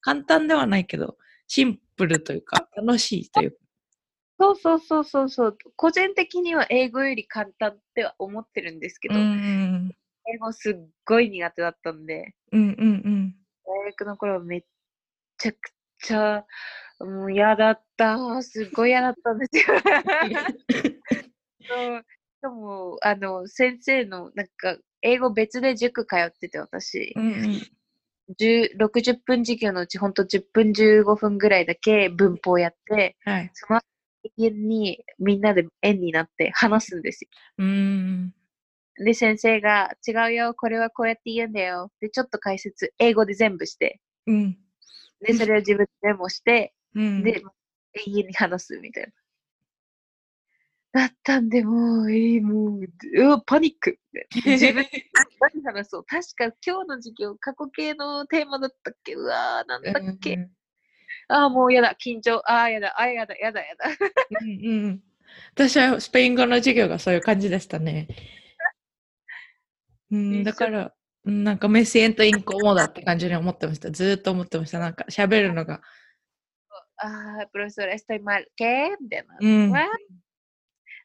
[0.00, 1.16] 簡単ではないけど、
[1.48, 3.56] シンプルというか、楽しいというか。
[4.38, 5.58] そうそうそうそうそう。
[5.76, 9.94] 個人的には英語より簡単っては思ってるんですけど、うん
[10.34, 13.36] 英語すっごい苦手だったんで、うんうんうん。
[13.64, 14.62] 大学の頃めっ
[15.38, 15.56] ちゃく
[16.02, 16.44] ちゃ、
[17.00, 18.42] もう嫌だった。
[18.42, 19.64] すっごい嫌だったんですよ。
[21.68, 22.04] そう
[22.40, 27.12] しかも、あの、先生の、なんか、英語別で塾通ってて、私。
[27.16, 27.60] うんうん
[28.38, 33.80] 60分授業のうち、ほんと10分15分ぐらいだけ文法やって、はい、その
[34.38, 37.30] にみんなで円になって話すんですよ。
[37.58, 38.34] うん
[39.02, 41.90] で、先生が、違うよ、これはこうやって言うんだよ。
[42.00, 43.98] で、ちょっと解説、英語で全部して。
[44.26, 44.58] うん、
[45.20, 47.42] で、それを自分でメモして、うん、で、
[47.94, 49.12] 永遠に話すみたいな。
[50.92, 53.98] だったんで、もう、えー、もう、うパニック。
[54.44, 54.84] 自分
[55.40, 56.04] 何話そう。
[56.04, 59.14] 確か今日の授業、過去形のテーマだったっけ？
[59.14, 60.50] うわー、なんだっけ、うん、
[61.28, 62.42] ああ、もうやだ、緊張。
[62.44, 63.86] ああ、やだ、ああ、やだ、やだ、やだ。
[64.42, 65.02] うんうん。
[65.54, 68.08] 私はスペイン語の授業がそういう感じでしたね。
[70.10, 70.94] うん、だから、
[71.24, 73.90] なんかメシエントインコモだって感じに思ってました。
[73.90, 74.78] ずっと思ってました。
[74.78, 75.80] なんか喋るのが。
[76.96, 78.44] ああ、プロフェッソ estoy mal.
[78.58, 78.96] ¿Qué?
[79.00, 79.36] みたいな。
[79.40, 79.74] うん、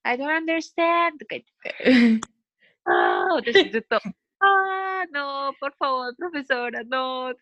[0.04, 2.22] I don't understand とか言って。
[2.86, 2.92] あ
[3.32, 4.02] あ、私ずっと、あ
[4.40, 7.34] あ、no, por favor, profesora, no.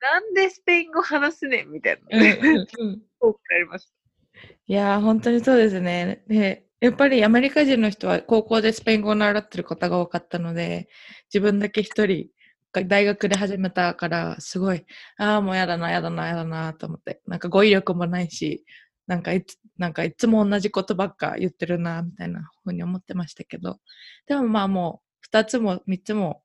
[0.00, 2.66] なんでスペイン語話すねんみたいな。
[3.20, 3.94] 多くなりました。
[4.66, 6.24] いやー、本当にそうですね。
[6.26, 10.88] で、やっぱりアメリカ人の人は高校でスペイン語を習ってる方が多かったので、
[11.32, 12.28] 自分だけ一人、
[12.86, 14.84] 大学で始めたから、すごい、
[15.16, 17.22] ああ、もうやだな、やだな、やだな、と思って。
[17.26, 18.66] なんか語彙力もないし、
[19.06, 23.78] なんかいつ、なんかいつも同じことばっか言ってるな、みたいなふうに思ってましたけど、
[24.26, 26.42] でもまあもう、二つも三つも、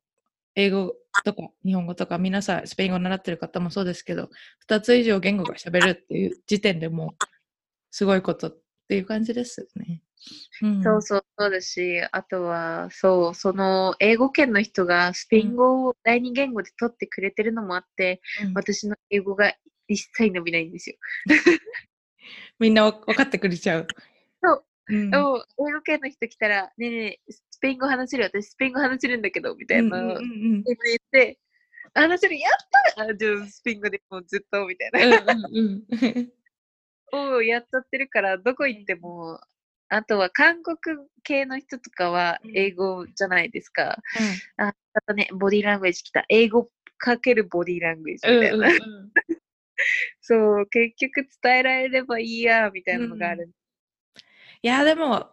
[0.54, 7.24] 英語とか日本語とか皆さんスペイン語習ってる方もそうですけど、二つ以上言語が喋るっていう時点でもう、
[7.90, 10.02] すごいことっていう感じですね。
[10.62, 19.54] うん、そうそうそうだし、あとは、そう、その英語圏の人がスペイン語を第二言語で取ってくれてるのもあって、うん、私の英語が
[19.88, 20.96] 一切伸びないんですよ。
[22.58, 23.86] みんな分かってくれちゃう。
[24.42, 24.64] そう。
[24.88, 31.38] うん、英語圏の人来たら、ねえねえ、スペイン語話せる私スペイン語話せるんだけど、みたいな、うんうんうん、言って、
[31.94, 35.34] 話せる、やったあじゃあスペイン語でもうずっと、みたいな。
[35.48, 35.84] うん
[37.12, 39.40] うん、 をやっちゃってるから、どこ行っても、
[39.90, 40.76] あとは韓国
[41.22, 43.98] 系の人とかは英語じゃないですか。
[44.58, 46.24] うん、あ、あとね、ボディーラングエージ来た。
[46.28, 48.56] 英語かけるボディーラングエージみたいな。
[48.56, 49.10] うんうんうん
[50.20, 53.44] そう、結局伝えられればいいや、みたいなのがある。
[53.44, 53.52] うん、い
[54.62, 55.30] や、でも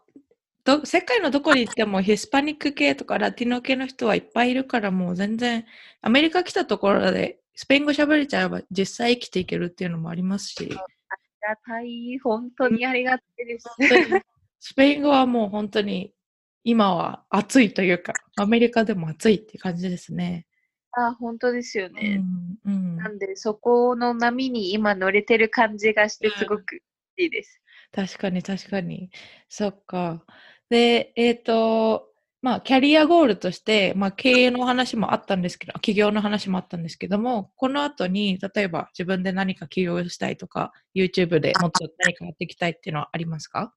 [0.63, 5.65] ど、世界のどこに行ってもヒスパニック系とかラティノ系の人はいっぱいいるからもう全然、
[6.01, 10.57] アメリカ来たところでスペイン語喋れちゃえば実際生きていけるっていうのもありますし。
[10.59, 10.75] あり
[11.41, 13.67] がたい、本当にありがたいです。
[14.59, 16.13] スペイン語はもう本当に
[16.63, 20.45] 今は暑いというか、アメリカでも暑いって感じですね。
[20.91, 22.21] あ、本当ですよね。
[22.65, 26.77] うんうん、なんで、そこの波に今乗れてる感じがしてすごく
[27.17, 27.61] いいです。
[27.95, 29.11] うん、確かに確かに。
[29.47, 30.25] そっか。
[30.69, 32.09] で、えっ、ー、と、
[32.41, 43.73] まあ、キャリアゴールとして、まあ、経営の話もあったんですけど、企業の話もあったんですけども、この後に、例えば自分で何か起業したいとか、YouTube でもっと何かやっていきたいっていうのはありますか？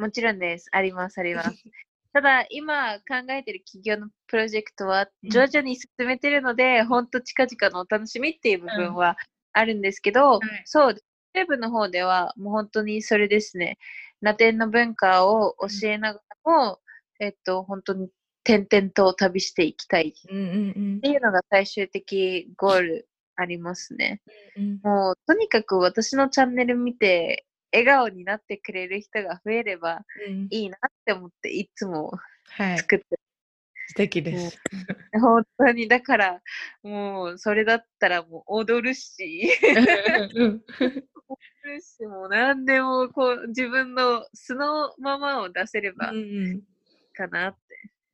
[0.00, 0.68] もちろんです。
[0.72, 1.50] あります、あります。
[2.12, 9.16] ただ、今考えてる企業のプロジェクトは徐々に進めてるので、本、当、近々のお楽しみっていう部分は
[9.52, 10.96] あるんですけど、うん、そう、
[11.34, 13.78] ウェブの方ではもう本当にそれですね。
[14.20, 16.80] ラテンの文化を教えながらも、
[17.20, 18.08] うん、えっと、本当に
[18.42, 24.20] 点々と旅していきたいっていうのが最終的ゴールありますね。
[24.56, 30.04] うんうん、もう、とにかく私のチャンネル見て、笑顔になってくれる人が増えれば
[30.50, 32.12] いいなって思っていつも
[32.76, 33.18] 作って、はい、
[33.88, 34.58] 素敵です。
[35.20, 36.40] 本当に、だから、
[36.82, 40.60] もう、それだったらもう踊るし、踊
[41.64, 46.12] るし、もう何でもこう、自分の素のままを出せれば
[47.12, 47.58] かなって。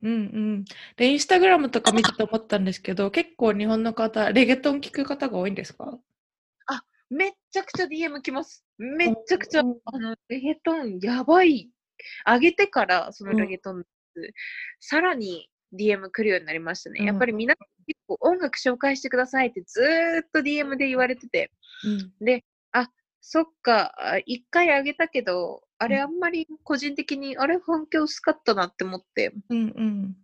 [0.03, 0.65] うんうん。
[0.95, 5.85] で、インスタグラムとか見てて思ったんですけど、結構日本の方、レゲトン聞く方が多いんですか？
[5.85, 5.97] あ、
[7.09, 8.65] めっちゃくちゃ DM 来ます。
[8.77, 9.63] めっちゃくちゃ、あ
[9.97, 11.69] の、レゲトンやばい。
[12.25, 13.83] 上げてから、そのレゲトン
[14.79, 17.05] さらに DM 来るようになりましたね。
[17.05, 21.51] やっぱり皆さん結構音楽紹介してくださいってずーっと DM で言われてて。
[21.85, 22.89] うんで、あ、
[23.21, 30.17] そっか、あ一回あげたけど、あれあんまり個人的に、あれ反響薄かったなって思って、うんうん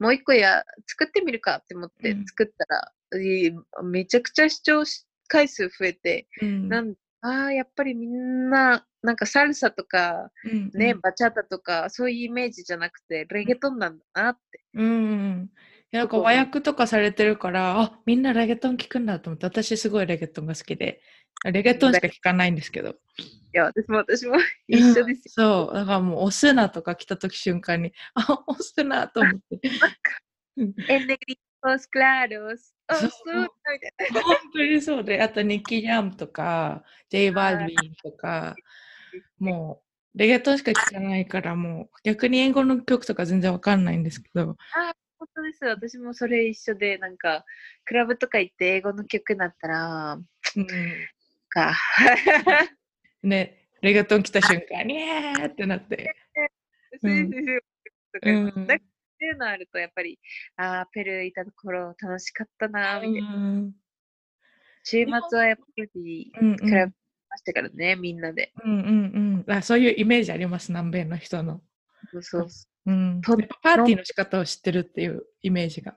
[0.00, 3.52] もう一個や、作ってみるかって思ってうん作ったら、いい
[3.84, 6.68] めちゃくちゃ視聴し回数増えて、うん。
[6.68, 14.60] なんああ、やっぱりみんな、なんかサルサとか、うんね、バチャタとか、そういうイメージじゃなくて、レゲトンなんだなって。
[14.74, 15.50] うんうん
[15.92, 15.96] い。
[15.96, 21.00] やなんか和訳とかされてるからあみんなレゲトン聞くんだと思って私すごいレゲトンが好きで。
[21.44, 22.90] レゲトンしか聞かないんですけど。
[22.90, 22.94] い
[23.52, 24.36] や、私も私も
[24.68, 25.68] 一緒ですよ。
[25.68, 25.74] そう。
[25.74, 29.60] だからもうオスナとか来た時瞬間にあオスナと思って。
[30.56, 30.74] うん。
[30.88, 34.22] エンネグリオスクラロス、オそうスみたいな。
[34.22, 38.54] 本当にそうで、あとニッキー・ジャムとか、ジェイ・バルビンとか、
[39.38, 39.82] も
[40.14, 44.56] う、レゲトンしか聞かないから、もう逆に英語の曲とか全然わかんないんですけど、
[45.18, 45.64] 本当です。
[45.64, 47.44] 私もそれ一緒で、なんか、
[47.84, 50.66] クラブとか行って英語の曲だったら、うん、
[51.48, 51.74] か。
[53.22, 56.14] ね、レゲトン来た瞬間に、えーってなって、
[57.02, 58.76] ううんだ
[59.24, 60.18] っていうのあると、やっぱり、
[60.56, 63.34] ああ、ペルーいた頃楽しかったな、みたいな。
[63.34, 63.72] うん
[64.86, 65.62] 週末はやっぱ
[65.94, 66.92] り、うんうんクラブ
[67.30, 68.52] ましたからね、みんなで。
[68.62, 69.62] うんうんうんあ。
[69.62, 71.62] そういうイメージあります、南米の人の。
[72.12, 72.46] そうそう
[72.86, 75.96] うん、パーティーの仕方を知ってるっていうイメージが。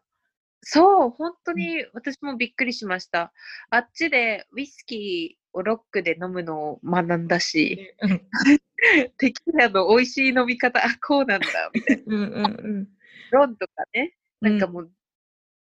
[0.62, 3.34] そう、本当に私もびっくりしました。
[3.70, 8.22] あっちでウイスキーをロックで飲むのを学んだし、うん
[9.18, 12.16] テキーラの美味しい飲み方、あ、こうなんだ、みたいな。
[12.16, 12.88] うん
[13.32, 14.92] うんうんロンとかね、うんなんかもう、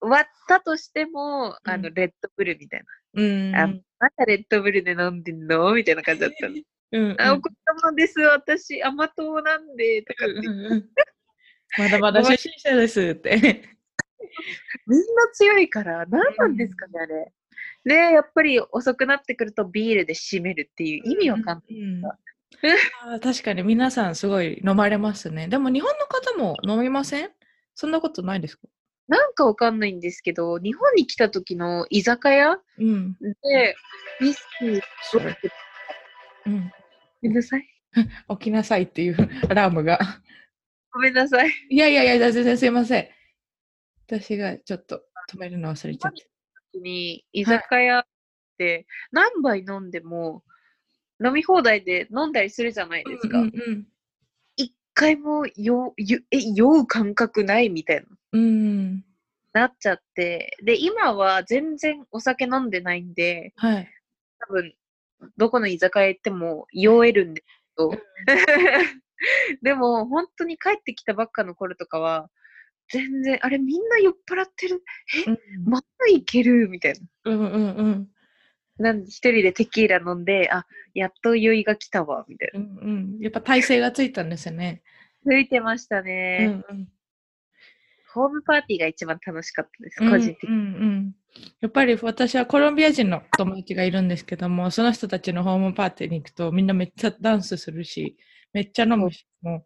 [0.02, 2.84] 割ったとしても、あの、うんレッドブルみたい
[3.15, 3.63] うんな。
[3.63, 5.74] あ、またレッドブルで飲んでんの？
[5.74, 6.54] みたいな感じだったの。
[6.91, 7.50] うんうんあ、お子
[7.84, 10.34] 様です、私、甘党なんで、とかって。
[10.36, 10.89] うんうんうん
[11.78, 13.36] まだまだ初心者ですって。
[14.88, 17.34] みんな強いから、何なんですかね、あれ。
[17.84, 21.82] で、やっぱり遅くなってくるとビールで締めるっていう意味わかんない。
[21.82, 25.48] うんあー確かに皆さんすごい飲まれますね。
[25.50, 27.30] でも日本の方も飲みません？
[27.76, 28.68] そんなことないですか？
[29.08, 33.14] なんかわかんないんですけど、日本に来た時の居酒屋うん。
[33.44, 33.76] で、
[34.22, 34.82] ウイスキー、
[36.48, 36.72] うん。
[37.22, 37.68] ごめんなさい。
[38.30, 39.18] 起きなさいっていう
[39.50, 40.00] アラームが。
[40.92, 41.52] ごめんなさい。
[41.70, 43.10] いやいやいや、全然すいません。
[44.08, 46.80] 私がちょっと止めるの忘れちゃって。
[46.80, 48.08] に居酒屋っ
[48.58, 50.44] て何杯飲んでも
[51.24, 53.38] 飲み放題で飲んだりするじゃないですか。
[53.40, 53.95] うんうん一
[54.96, 55.94] 回も酔
[56.72, 58.08] う感覚ないみたいな。
[58.34, 58.42] うん。
[58.42, 58.44] う
[58.96, 59.06] ん。
[59.54, 60.58] なっちゃって。
[60.64, 63.88] で、今は全然お酒飲んでないんで、はい。
[64.40, 64.74] 多分、
[65.38, 67.92] どこの居酒屋行っても酔えるんですけど。
[69.62, 72.30] でも、本当に帰ってきたばっかの頃とかは、
[72.90, 74.84] 全然、あれみんな酔っ払ってる？
[75.28, 76.68] うんまだいける？
[76.70, 77.00] みたいな。
[77.32, 78.10] うんうんうん。
[78.78, 82.60] なんで一人でテキーラ飲んで、あ、やっと酔いが来たわ、みたいな。
[82.60, 83.20] うんうん。
[83.20, 84.82] やっぱ体勢がついたんですよね。
[85.24, 86.88] ついてましたうね、んうん。
[88.14, 90.50] ホームパーティーが一番楽しかったです、うん個人的に。
[90.50, 91.16] うんうん、
[91.62, 98.18] やっぱり私はコロンビア人の友達がいるんですけども、その人たちのホームパーティーに行くとみんなめっちゃダンスするし、
[98.54, 99.66] めっちゃ飲むし、もう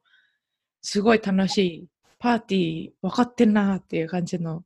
[0.82, 1.88] すごい楽しい。
[2.22, 4.64] パーティー分かってんなーっていう感じの。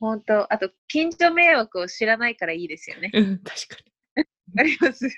[0.00, 3.10] 本当、あと、近所迷惑を知らないからいいですよね。
[3.12, 3.76] うん、確か
[4.58, 5.08] あります。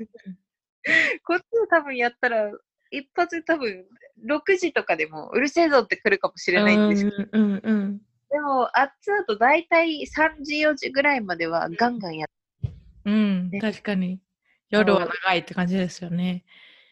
[1.25, 2.51] こっちで多分やったら、
[2.91, 3.87] 一発で多分、
[4.27, 6.57] 6時とかでも、うるせえぞって来るかもしに。
[6.57, 7.99] れないんですけど、うんうんうん。
[8.31, 12.29] でも、あっちだと大体3時、4時ぐらいまではガンガンやっ
[12.63, 12.73] て
[13.05, 14.21] うん、ね確かに。
[14.69, 16.45] 夜は長いって感じですよね。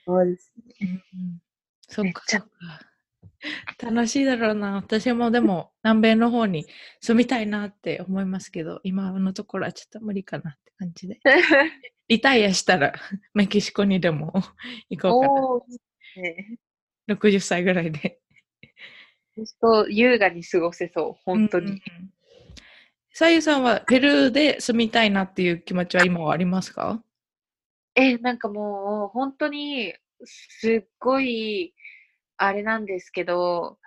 [0.04, 0.52] そうです。
[0.80, 1.02] うんうん、
[1.88, 2.48] そっかそっか。
[3.82, 4.74] 楽しいだろうな。
[4.76, 6.66] 私もでも南米の方に
[7.00, 11.20] 住みたいなって思いますけど、今のところはちょっと無理かなって感じで。
[12.08, 12.92] リタイアしたら
[13.34, 14.32] メキシコにでも
[14.90, 15.60] 行こう
[16.16, 16.22] かな。
[16.22, 16.58] ね。
[17.08, 18.20] 60歳ぐらいで。
[19.88, 21.66] 優雅に過ごせそう、本当に。
[21.66, 21.80] うんうん
[23.12, 27.02] さんはペルーで住みたいなっていう気持ちは今はありますか？
[27.96, 29.92] え、なんかもう、本当に、
[30.24, 31.74] すっごい、
[32.42, 33.78] あれなんですけど、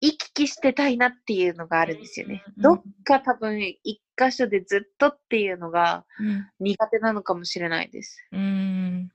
[0.00, 2.44] 行き来してたいなっていうのがあるんですよね。
[2.56, 6.48] うんどっか多分、一箇所でずっとっていうのがうん。
[6.60, 8.18] 苦手なのかもしれないです。
[8.30, 9.10] うん。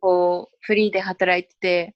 [0.00, 1.94] こう、フリーで働いてて、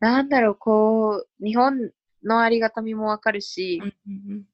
[0.00, 1.90] なんだろう、こう、日本
[2.24, 4.44] のありがたみもわかるし、うん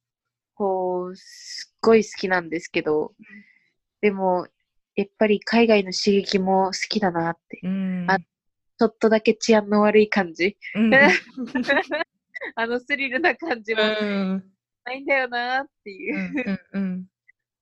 [0.57, 3.13] こう、すっごい好きなんですけど、
[4.01, 4.49] でも、
[4.97, 7.61] やっぱり海外の刺激も好きだなって。
[7.63, 8.07] うん。
[8.09, 8.19] あ
[8.79, 10.57] ちょっとだけ治安の悪い感じ。
[10.75, 10.91] うん
[12.57, 13.81] あのスリルな感じも
[14.85, 16.59] ないんだよなっていう。
[16.73, 17.07] うんうん、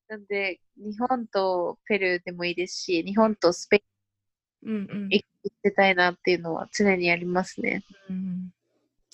[0.09, 3.83] なんで、日本とペルーでもいいですし、日本とスペ
[4.65, 7.85] イン行ってたいなっていうのは常にありますね。
[8.11, 8.53] うん、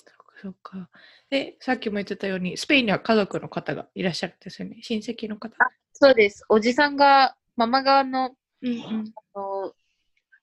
[0.05, 0.89] そっかそっか。
[1.29, 4.79] で、さっきも言ってたように、スペインには家族の方がいらっしゃるんですよね。
[4.81, 5.55] 親戚の方。
[5.59, 6.43] あそうです。
[6.49, 8.79] おじさんが、ママ側の,、うんうん、
[9.35, 9.48] あの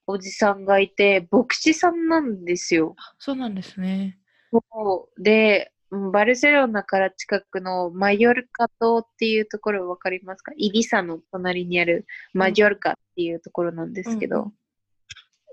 [0.07, 2.95] おじさんがいて、牧師さんなんですよ。
[3.19, 4.17] そうなんですね。
[4.51, 5.21] そう。
[5.21, 5.71] で、
[6.11, 10.53] バルセロナから近くのマヨルカ島っていうところ分かりますか？
[10.57, 14.43] イビサの隣にあるマジョルカっていうところなんですけど、うん。
[14.45, 14.47] う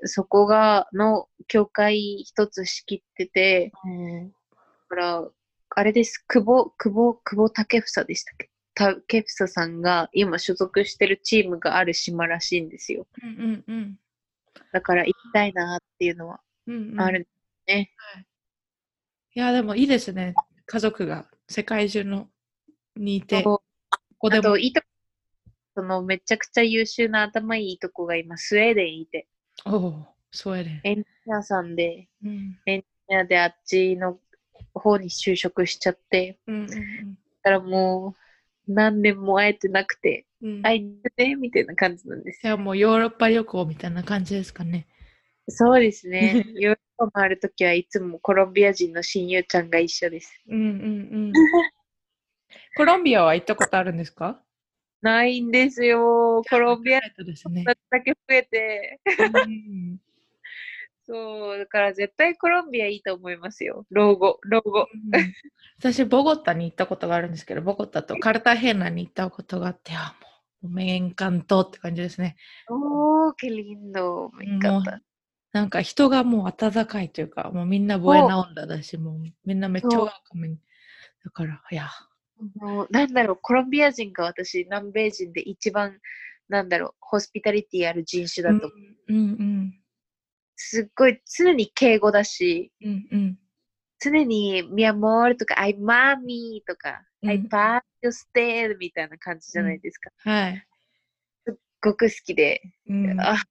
[0.05, 4.35] ん、そこが、の教会一つ仕切ってて、うん、だ
[4.89, 5.29] から、
[5.77, 8.51] あれです、久保、久保、久保建英でしたっけ？
[8.77, 13.07] 竹房さんが今所属してるチームがある島らしいんですよ。
[13.23, 13.99] うんうんうん、
[14.75, 16.73] だから行きたいなっていうのはあるね。
[16.73, 17.89] うんうんはい
[19.37, 20.33] いや、でもいいですね。
[20.65, 22.29] 家族が世界中の
[22.95, 23.43] にいて。
[23.43, 23.61] こ
[24.19, 24.81] こでもいいと
[25.75, 29.27] そのめちゃくちゃ優秀な頭いいとこが今、スウェーデンいて。
[29.67, 30.81] おお、スウェーデン。
[30.85, 34.21] エンジニアさんで、うん、エンジニアであっちの
[34.73, 36.39] 方に就職しちゃって。
[36.47, 36.79] うんうんうん、だ
[37.43, 38.15] からも
[38.69, 42.53] う、何年も会えてなくて、うん、会いにねみたいな感じなんですよ。
[42.57, 44.87] いや、もうヨーロッパ旅行みたいな感じですかね。
[45.49, 46.45] そうですね。
[46.55, 50.39] ヨーロッパ回るときはいつもコロンビア人の親友ちゃんが一緒です。
[50.47, 50.71] うんうんう
[51.31, 51.33] ん。
[52.77, 54.43] コロンビアは行ったことあるんですか？
[55.01, 56.43] ないんですよ。
[56.49, 57.65] コロンビアですね。
[57.65, 59.01] だけ増えて。
[59.47, 59.99] うん
[61.07, 63.85] そう、だから絶対コロンビアいいと思いますよ。
[63.91, 64.89] 老後、老後。
[65.13, 65.35] うん、
[65.79, 70.34] 私、ボゴッタに行ったことがあるんですけど、ボゴッタとカルタヘナに行ったことがあって、あもう、
[70.69, 72.37] めんかんとって感じですね。
[72.69, 74.31] おー、qué lindo。
[74.37, 75.01] めんかった。
[75.53, 80.59] なんか人がもう温かいというか、もうみんなボエナオンダだし、もうみんなめっちゃワーカム
[81.25, 81.89] だから、いや。
[82.57, 86.01] もうなんだろう、コロンビア人が私、南米人で一番、
[86.49, 89.13] なんだろう、ホスピタリティある人種だと思う。
[89.13, 89.81] うんうん、
[90.57, 93.39] すっごい常に敬語だし、うんうん、
[94.01, 100.11] 常にミアモールとか、アイマーミーとか、アイパーヨステーみたいな感じじゃないですか。
[100.25, 100.67] うん、はい。
[101.47, 103.43] すっごく好きで、うん、あ、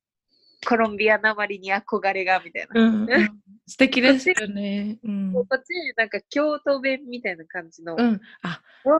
[0.66, 2.82] コロンビアなまりに憧れがみたいな。
[2.82, 4.98] うんうん、 素敵ですよね。
[5.04, 9.00] うん、こっちなんか京都弁みたいな感じの、うん、あの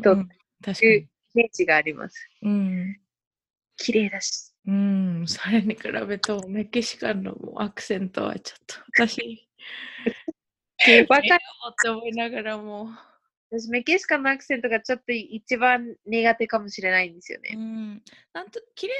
[0.00, 0.28] 人、うんうん、
[0.62, 2.28] 確かにイメージがあります。
[2.42, 3.00] うん、
[3.76, 4.52] 綺麗だし。
[4.66, 8.74] うん、それに比べるとメキシカンのアクセントはちょっと
[9.04, 9.48] 私、
[11.08, 12.90] わかるって思いながらも。
[13.50, 17.50] 私、メキシカンのアクセントがちょっと一番苦手かもしれないんですよね。
[17.54, 18.94] うん、なんと綺麗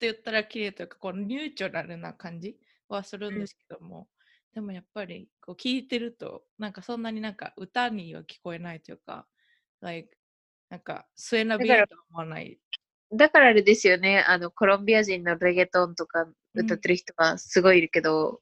[0.00, 2.56] 言ったら綺麗というかこのニュートラルな感じ
[2.88, 4.08] はするんですけども、
[4.54, 9.26] うん、でもやっぱりこう聞いてるとなんかそんなになんか歌には聞こえないというか、
[9.80, 10.08] like、
[10.70, 11.74] なんか末永びと
[12.10, 12.58] 思わない。
[13.10, 18.40] だからあれですよね、あのコロンビア人のレゲトンとか歌ってる人はすごいいるけど、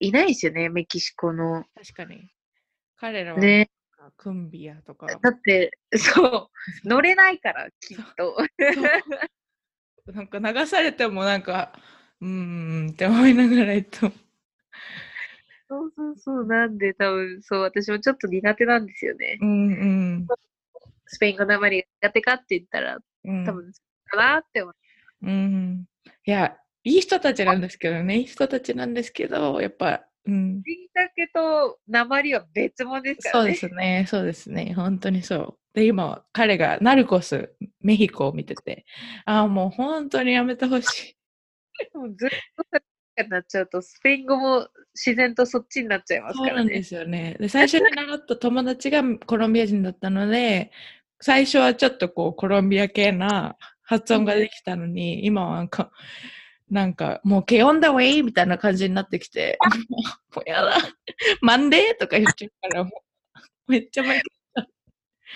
[0.00, 1.64] うん、いないですよね、メキシコの。
[1.74, 2.28] 確かに。
[2.96, 3.70] 彼らは、ね、
[4.16, 5.06] クンビアとか。
[5.06, 6.50] だって、そ
[6.84, 8.36] う、乗れないから、きっと。
[10.12, 11.72] なんか流されてもなんか、
[12.20, 14.12] うーんって思いながらえっと。
[15.68, 19.38] そうそうそう、なんで多分、そう、私もちょっと苦手なんですよね。
[19.40, 19.74] うんう
[20.24, 20.26] ん。
[21.06, 23.72] スペイン語なまり苦手かって言ったら、うん、多分、
[24.06, 24.74] かなって思う。
[25.22, 25.84] うん。
[26.24, 30.62] いや、いい人たちなんですけどね、いい人たちなんですけど、やっぱ、うん。
[30.66, 33.54] いいだけと、鉛は別物ですからね。
[33.54, 35.58] そうですね、そうですね、本当にそう。
[35.74, 38.84] で、今、彼がナルコス、メヒコを見てて、
[39.24, 41.16] ああ、もう本当にやめてほしい。
[41.96, 46.50] もうずっとなっちゃうと、スペイン語も自然とそっちになっちゃいますからね。
[46.50, 47.36] そうなんですよね。
[47.38, 50.70] で、最初に習った友達がコロンビア人だったので、
[51.20, 55.90] 最初はちょっとこう、コロンビア系な発音ができたのに、今はなんか、
[56.70, 59.58] なんか、もう、ケオンダウェイみたいな感じになってきて、
[60.34, 60.76] もうやだ、
[61.40, 62.90] マンデーとか言っちゃうから、も
[63.68, 64.22] う、めっちゃ毎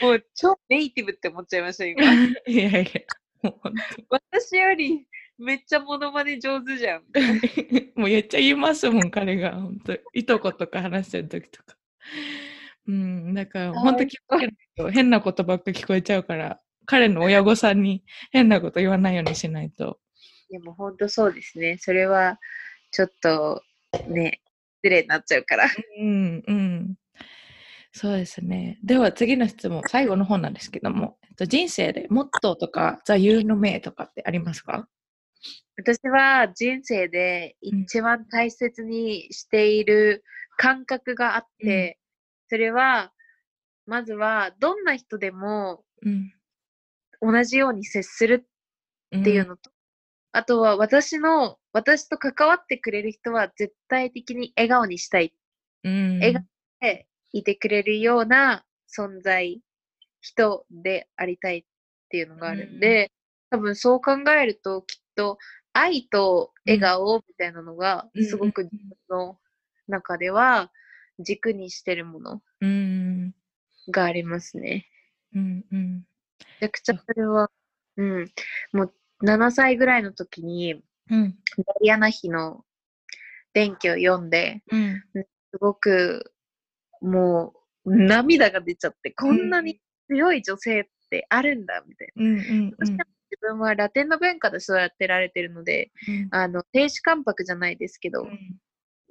[0.01, 2.03] もう超ネイティブって思っちゃいました、今。
[2.47, 3.03] いやいや、
[3.43, 3.73] もう
[4.09, 5.07] 私より
[5.39, 7.03] めっちゃモノマネ上手じゃん。
[7.95, 9.53] もうめっちゃ言いますもん、彼が。
[9.55, 11.77] 本当いとことか話してる時とか。
[12.87, 19.99] うん、だから本当聞こえないと変なことばっか聞こえちゃうから、彼の親御さんに変なこと言わないようにしないと。
[20.51, 21.79] でも本当そうですね。
[21.79, 22.39] それは
[22.91, 23.63] ちょっと
[24.09, 24.41] ね、
[24.83, 25.67] 失礼になっちゃうから。
[25.99, 26.95] うん、うん。
[27.93, 28.79] そうですね。
[28.83, 34.89] では次の質問、最後の本なんですけども、えっと、人生でモットーとか座右の銘とかってありますか？
[35.77, 40.25] 私は人生で一番大切にしている
[40.57, 41.99] 感覚があって、
[42.49, 43.13] それは、
[43.87, 45.85] まずは、どんな人でも、
[47.21, 48.47] 同じように接する
[49.17, 49.71] っていうのと、
[50.37, 55.33] あとは私の、私と関わってくれる人は絶対的に笑顔にしたい。
[55.85, 56.45] うん、笑顔
[56.81, 59.61] でいてくれるような存在、
[60.21, 61.65] 人でありたいっ
[62.09, 63.13] ていうのがあるんで、
[63.53, 65.39] うん、多分そう考えるときっと
[65.73, 69.39] 愛と笑顔みたいなのがすごく自分の
[69.87, 70.73] 中では
[71.21, 72.43] 軸にしてるもの
[73.89, 74.89] がありますね。
[75.33, 76.07] うんうん、
[76.39, 77.51] めちゃくちゃそれは、
[77.97, 78.33] うん、
[78.73, 78.95] もう
[79.25, 82.65] 7歳ぐらいの時に、うん、ダイアナ妃の
[83.53, 85.03] 伝記を読んで、うん、
[85.53, 86.33] すごく
[87.01, 87.55] も
[87.85, 92.25] う涙が出ちゃって、こんなに強い女性ってあるんだ、みたいな。
[92.25, 92.97] うんうんうん、自
[93.41, 98.39] 分はラテンの文化で育てられてるので、うん、あの、亭主関白じゃないですけど、うん、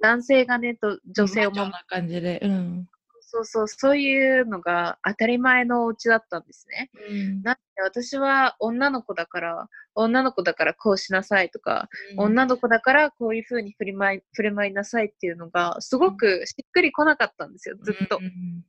[0.00, 1.72] 男性がね、と女性を守る。
[1.86, 2.88] 感じで、うん。
[3.34, 6.90] そうそう、そういうのが当たり前のお家だったんですね。
[7.08, 18.18] うん、なんで私は女の子だから、女の子だからこうしなさいとか、うん、女の子だからこういう風に振り舞い振る舞いなさいっていうのがすごくしっくりこなかったんですよ、ずっと。
[18.18, 18.64] うん、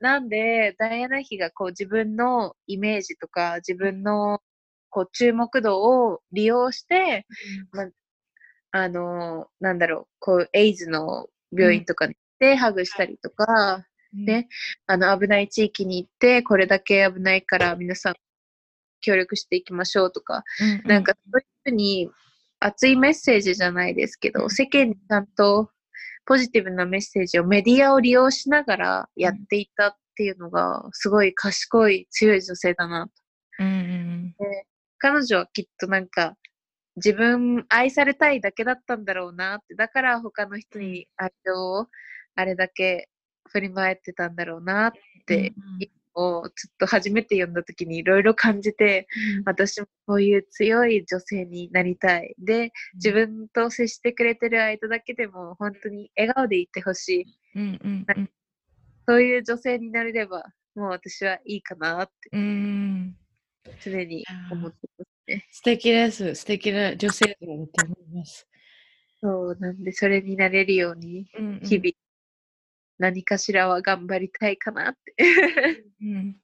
[0.00, 4.40] なんで、ダイアナ妃がこう自分のイメージとか自分の
[4.88, 7.26] こう注目度を利用して、
[7.72, 7.84] ま
[8.72, 14.48] あの、なんだろう、こう、エイズの病院とかに行ってハグしたりとか、ね、
[14.86, 18.14] あの、危ない地域に行って、これだけ危ないから皆さん
[19.00, 22.10] 協力していきましょうとか、うんうん、なんかそういうふうに
[22.60, 25.70] 熱いメッセージじゃないですけど、世間にちゃんと
[26.26, 33.12] ポジティブなメッセージをメディアを利用しながらやっていたっていうのが、すごい賢い、強い女性だなと。
[33.60, 34.66] うんうん、で
[34.98, 36.36] 彼女はきっとなんか、
[36.96, 41.86] 自分愛されたいだけだったんだろうなって、だから他の人に愛情を
[42.34, 43.08] あれだけ
[43.50, 44.92] 振り回ってたんだろうなっ
[45.26, 45.52] て、
[46.14, 49.06] をちょっと初めて読んだ時にいろいろ感じて、
[49.38, 52.34] うん、私もこういう強い女性になりたい。
[52.38, 58.30] で、自分と接してくれてる間だけでも本当に笑顔でいてほしい、うんうんうん。
[59.08, 60.44] そういう女性になれれば、
[60.74, 62.30] もう私はいいかなって、
[63.82, 65.46] 常に思ってますね。
[65.50, 66.34] 素敵です。
[66.34, 67.68] 素敵な女性だと思い
[68.16, 68.46] ます。
[69.22, 71.26] そう、なんでそれになれるように、
[71.62, 71.92] 日々、
[73.00, 75.14] 何かしらは頑張りたいかなって。
[76.02, 76.36] うん、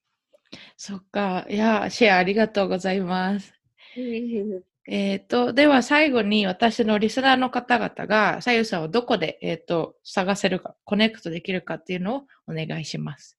[0.77, 1.47] そっか。
[1.51, 3.53] いや、シェアありがとうございます。
[4.89, 13.37] えっ、と、では最後に私のリスナーの方々が、さゆさんをどこで、えっ、ー、と、探せるか、コネクトできるかっていうのをお願いします。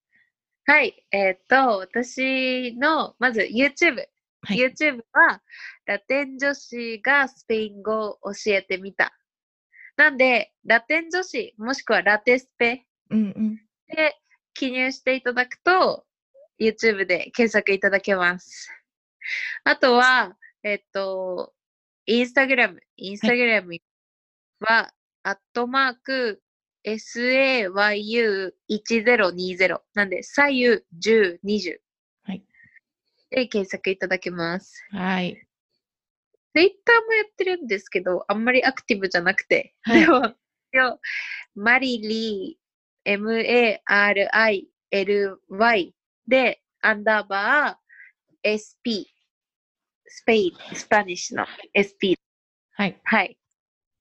[0.66, 1.04] はい。
[1.12, 4.04] えっ、ー、と、私の、まず YouTube。
[4.44, 5.42] はい、YouTube は、
[5.88, 9.18] ラテン女子がスペイン語を教えてみた。
[9.96, 13.56] なんで、ラテン女子、もしくはラテスペうんうん、
[13.88, 14.16] で、
[14.54, 16.06] 記入していただくと、
[16.60, 18.70] YouTube で検索いただけます。
[19.64, 21.54] あとは、えっと、
[22.06, 22.82] インスタグラム。
[22.96, 23.78] インスタグラム
[24.60, 24.94] は、
[25.24, 26.42] アットマーク、
[26.86, 31.80] sayu1020 なんで、左右1020。
[32.24, 32.44] はい。
[33.30, 34.84] で、検索いただけます。
[34.92, 35.44] はい。
[36.56, 39.76] Twitter もやってるんですけど、あんまりアクティブじゃなくて。
[39.84, 40.36] はい、でも、
[41.56, 42.67] マリリー、
[43.08, 44.74] M-A-R-I-L-Y
[46.28, 49.08] で、アンダーバー、SP、
[50.06, 52.16] スペイン、スパニッシュの SP。
[52.74, 53.00] はい。
[53.04, 53.38] はい。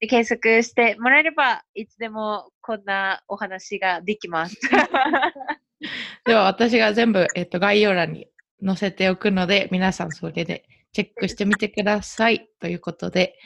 [0.00, 4.56] で検索してもらえれば、いつでもこんなお話ができます。
[6.26, 8.28] では、私が全部、えっと、概要欄に
[8.64, 12.48] 載せておくので、皆さんそれでチェックしてみてください。
[12.58, 13.38] ということで、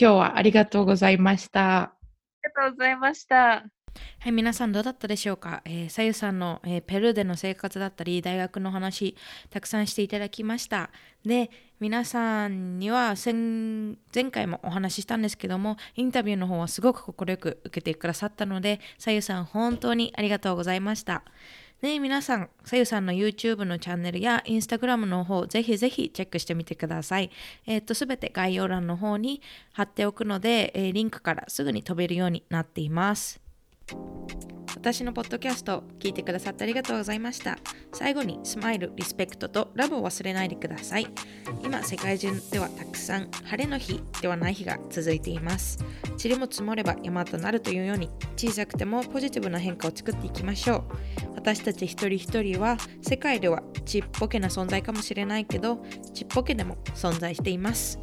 [0.00, 1.82] 今日はありがとうございました。
[1.82, 1.96] あ
[2.44, 3.66] りがとうございました。
[4.20, 9.16] はい、皆さんどうだったでしょうか、えー、さゆさんの、えー、ペルーでの生活だったり、大学の話、
[9.50, 10.90] たくさんしていただきました。
[11.24, 21.22] で、皆さんには前回もお話ししたんですけども、インタビューの方はすごく快く受けてくださったので、さゆさん本当にありがとうございました。
[21.82, 27.30] で、皆さん、さゆさんの YouTube のチャンネルや Instagram の方、ぜひぜひチェックしてみてください。
[27.66, 29.42] えっ、と、すべて概要欄の方に
[29.72, 33.45] 貼っておくので、えー、リンクからすぐに飛べるようになっています。
[34.86, 37.58] 私のポッドキャストを聞いてくださってありがとうございました。
[37.92, 41.08] 最後にスマイル、リスペクトとラブを忘れないでください。
[41.64, 45.80] 今、世界中ではたくさん晴れの日ではない日が続いています。
[46.22, 50.84] 塵も積もれば山となるというように小さくてもポジティブな変化を作っていきましょう。
[51.34, 55.84] 私たち一人一人は世界ではちっぽけな存在かもしれないけど
[56.14, 57.98] ちっぽけでも存在しています。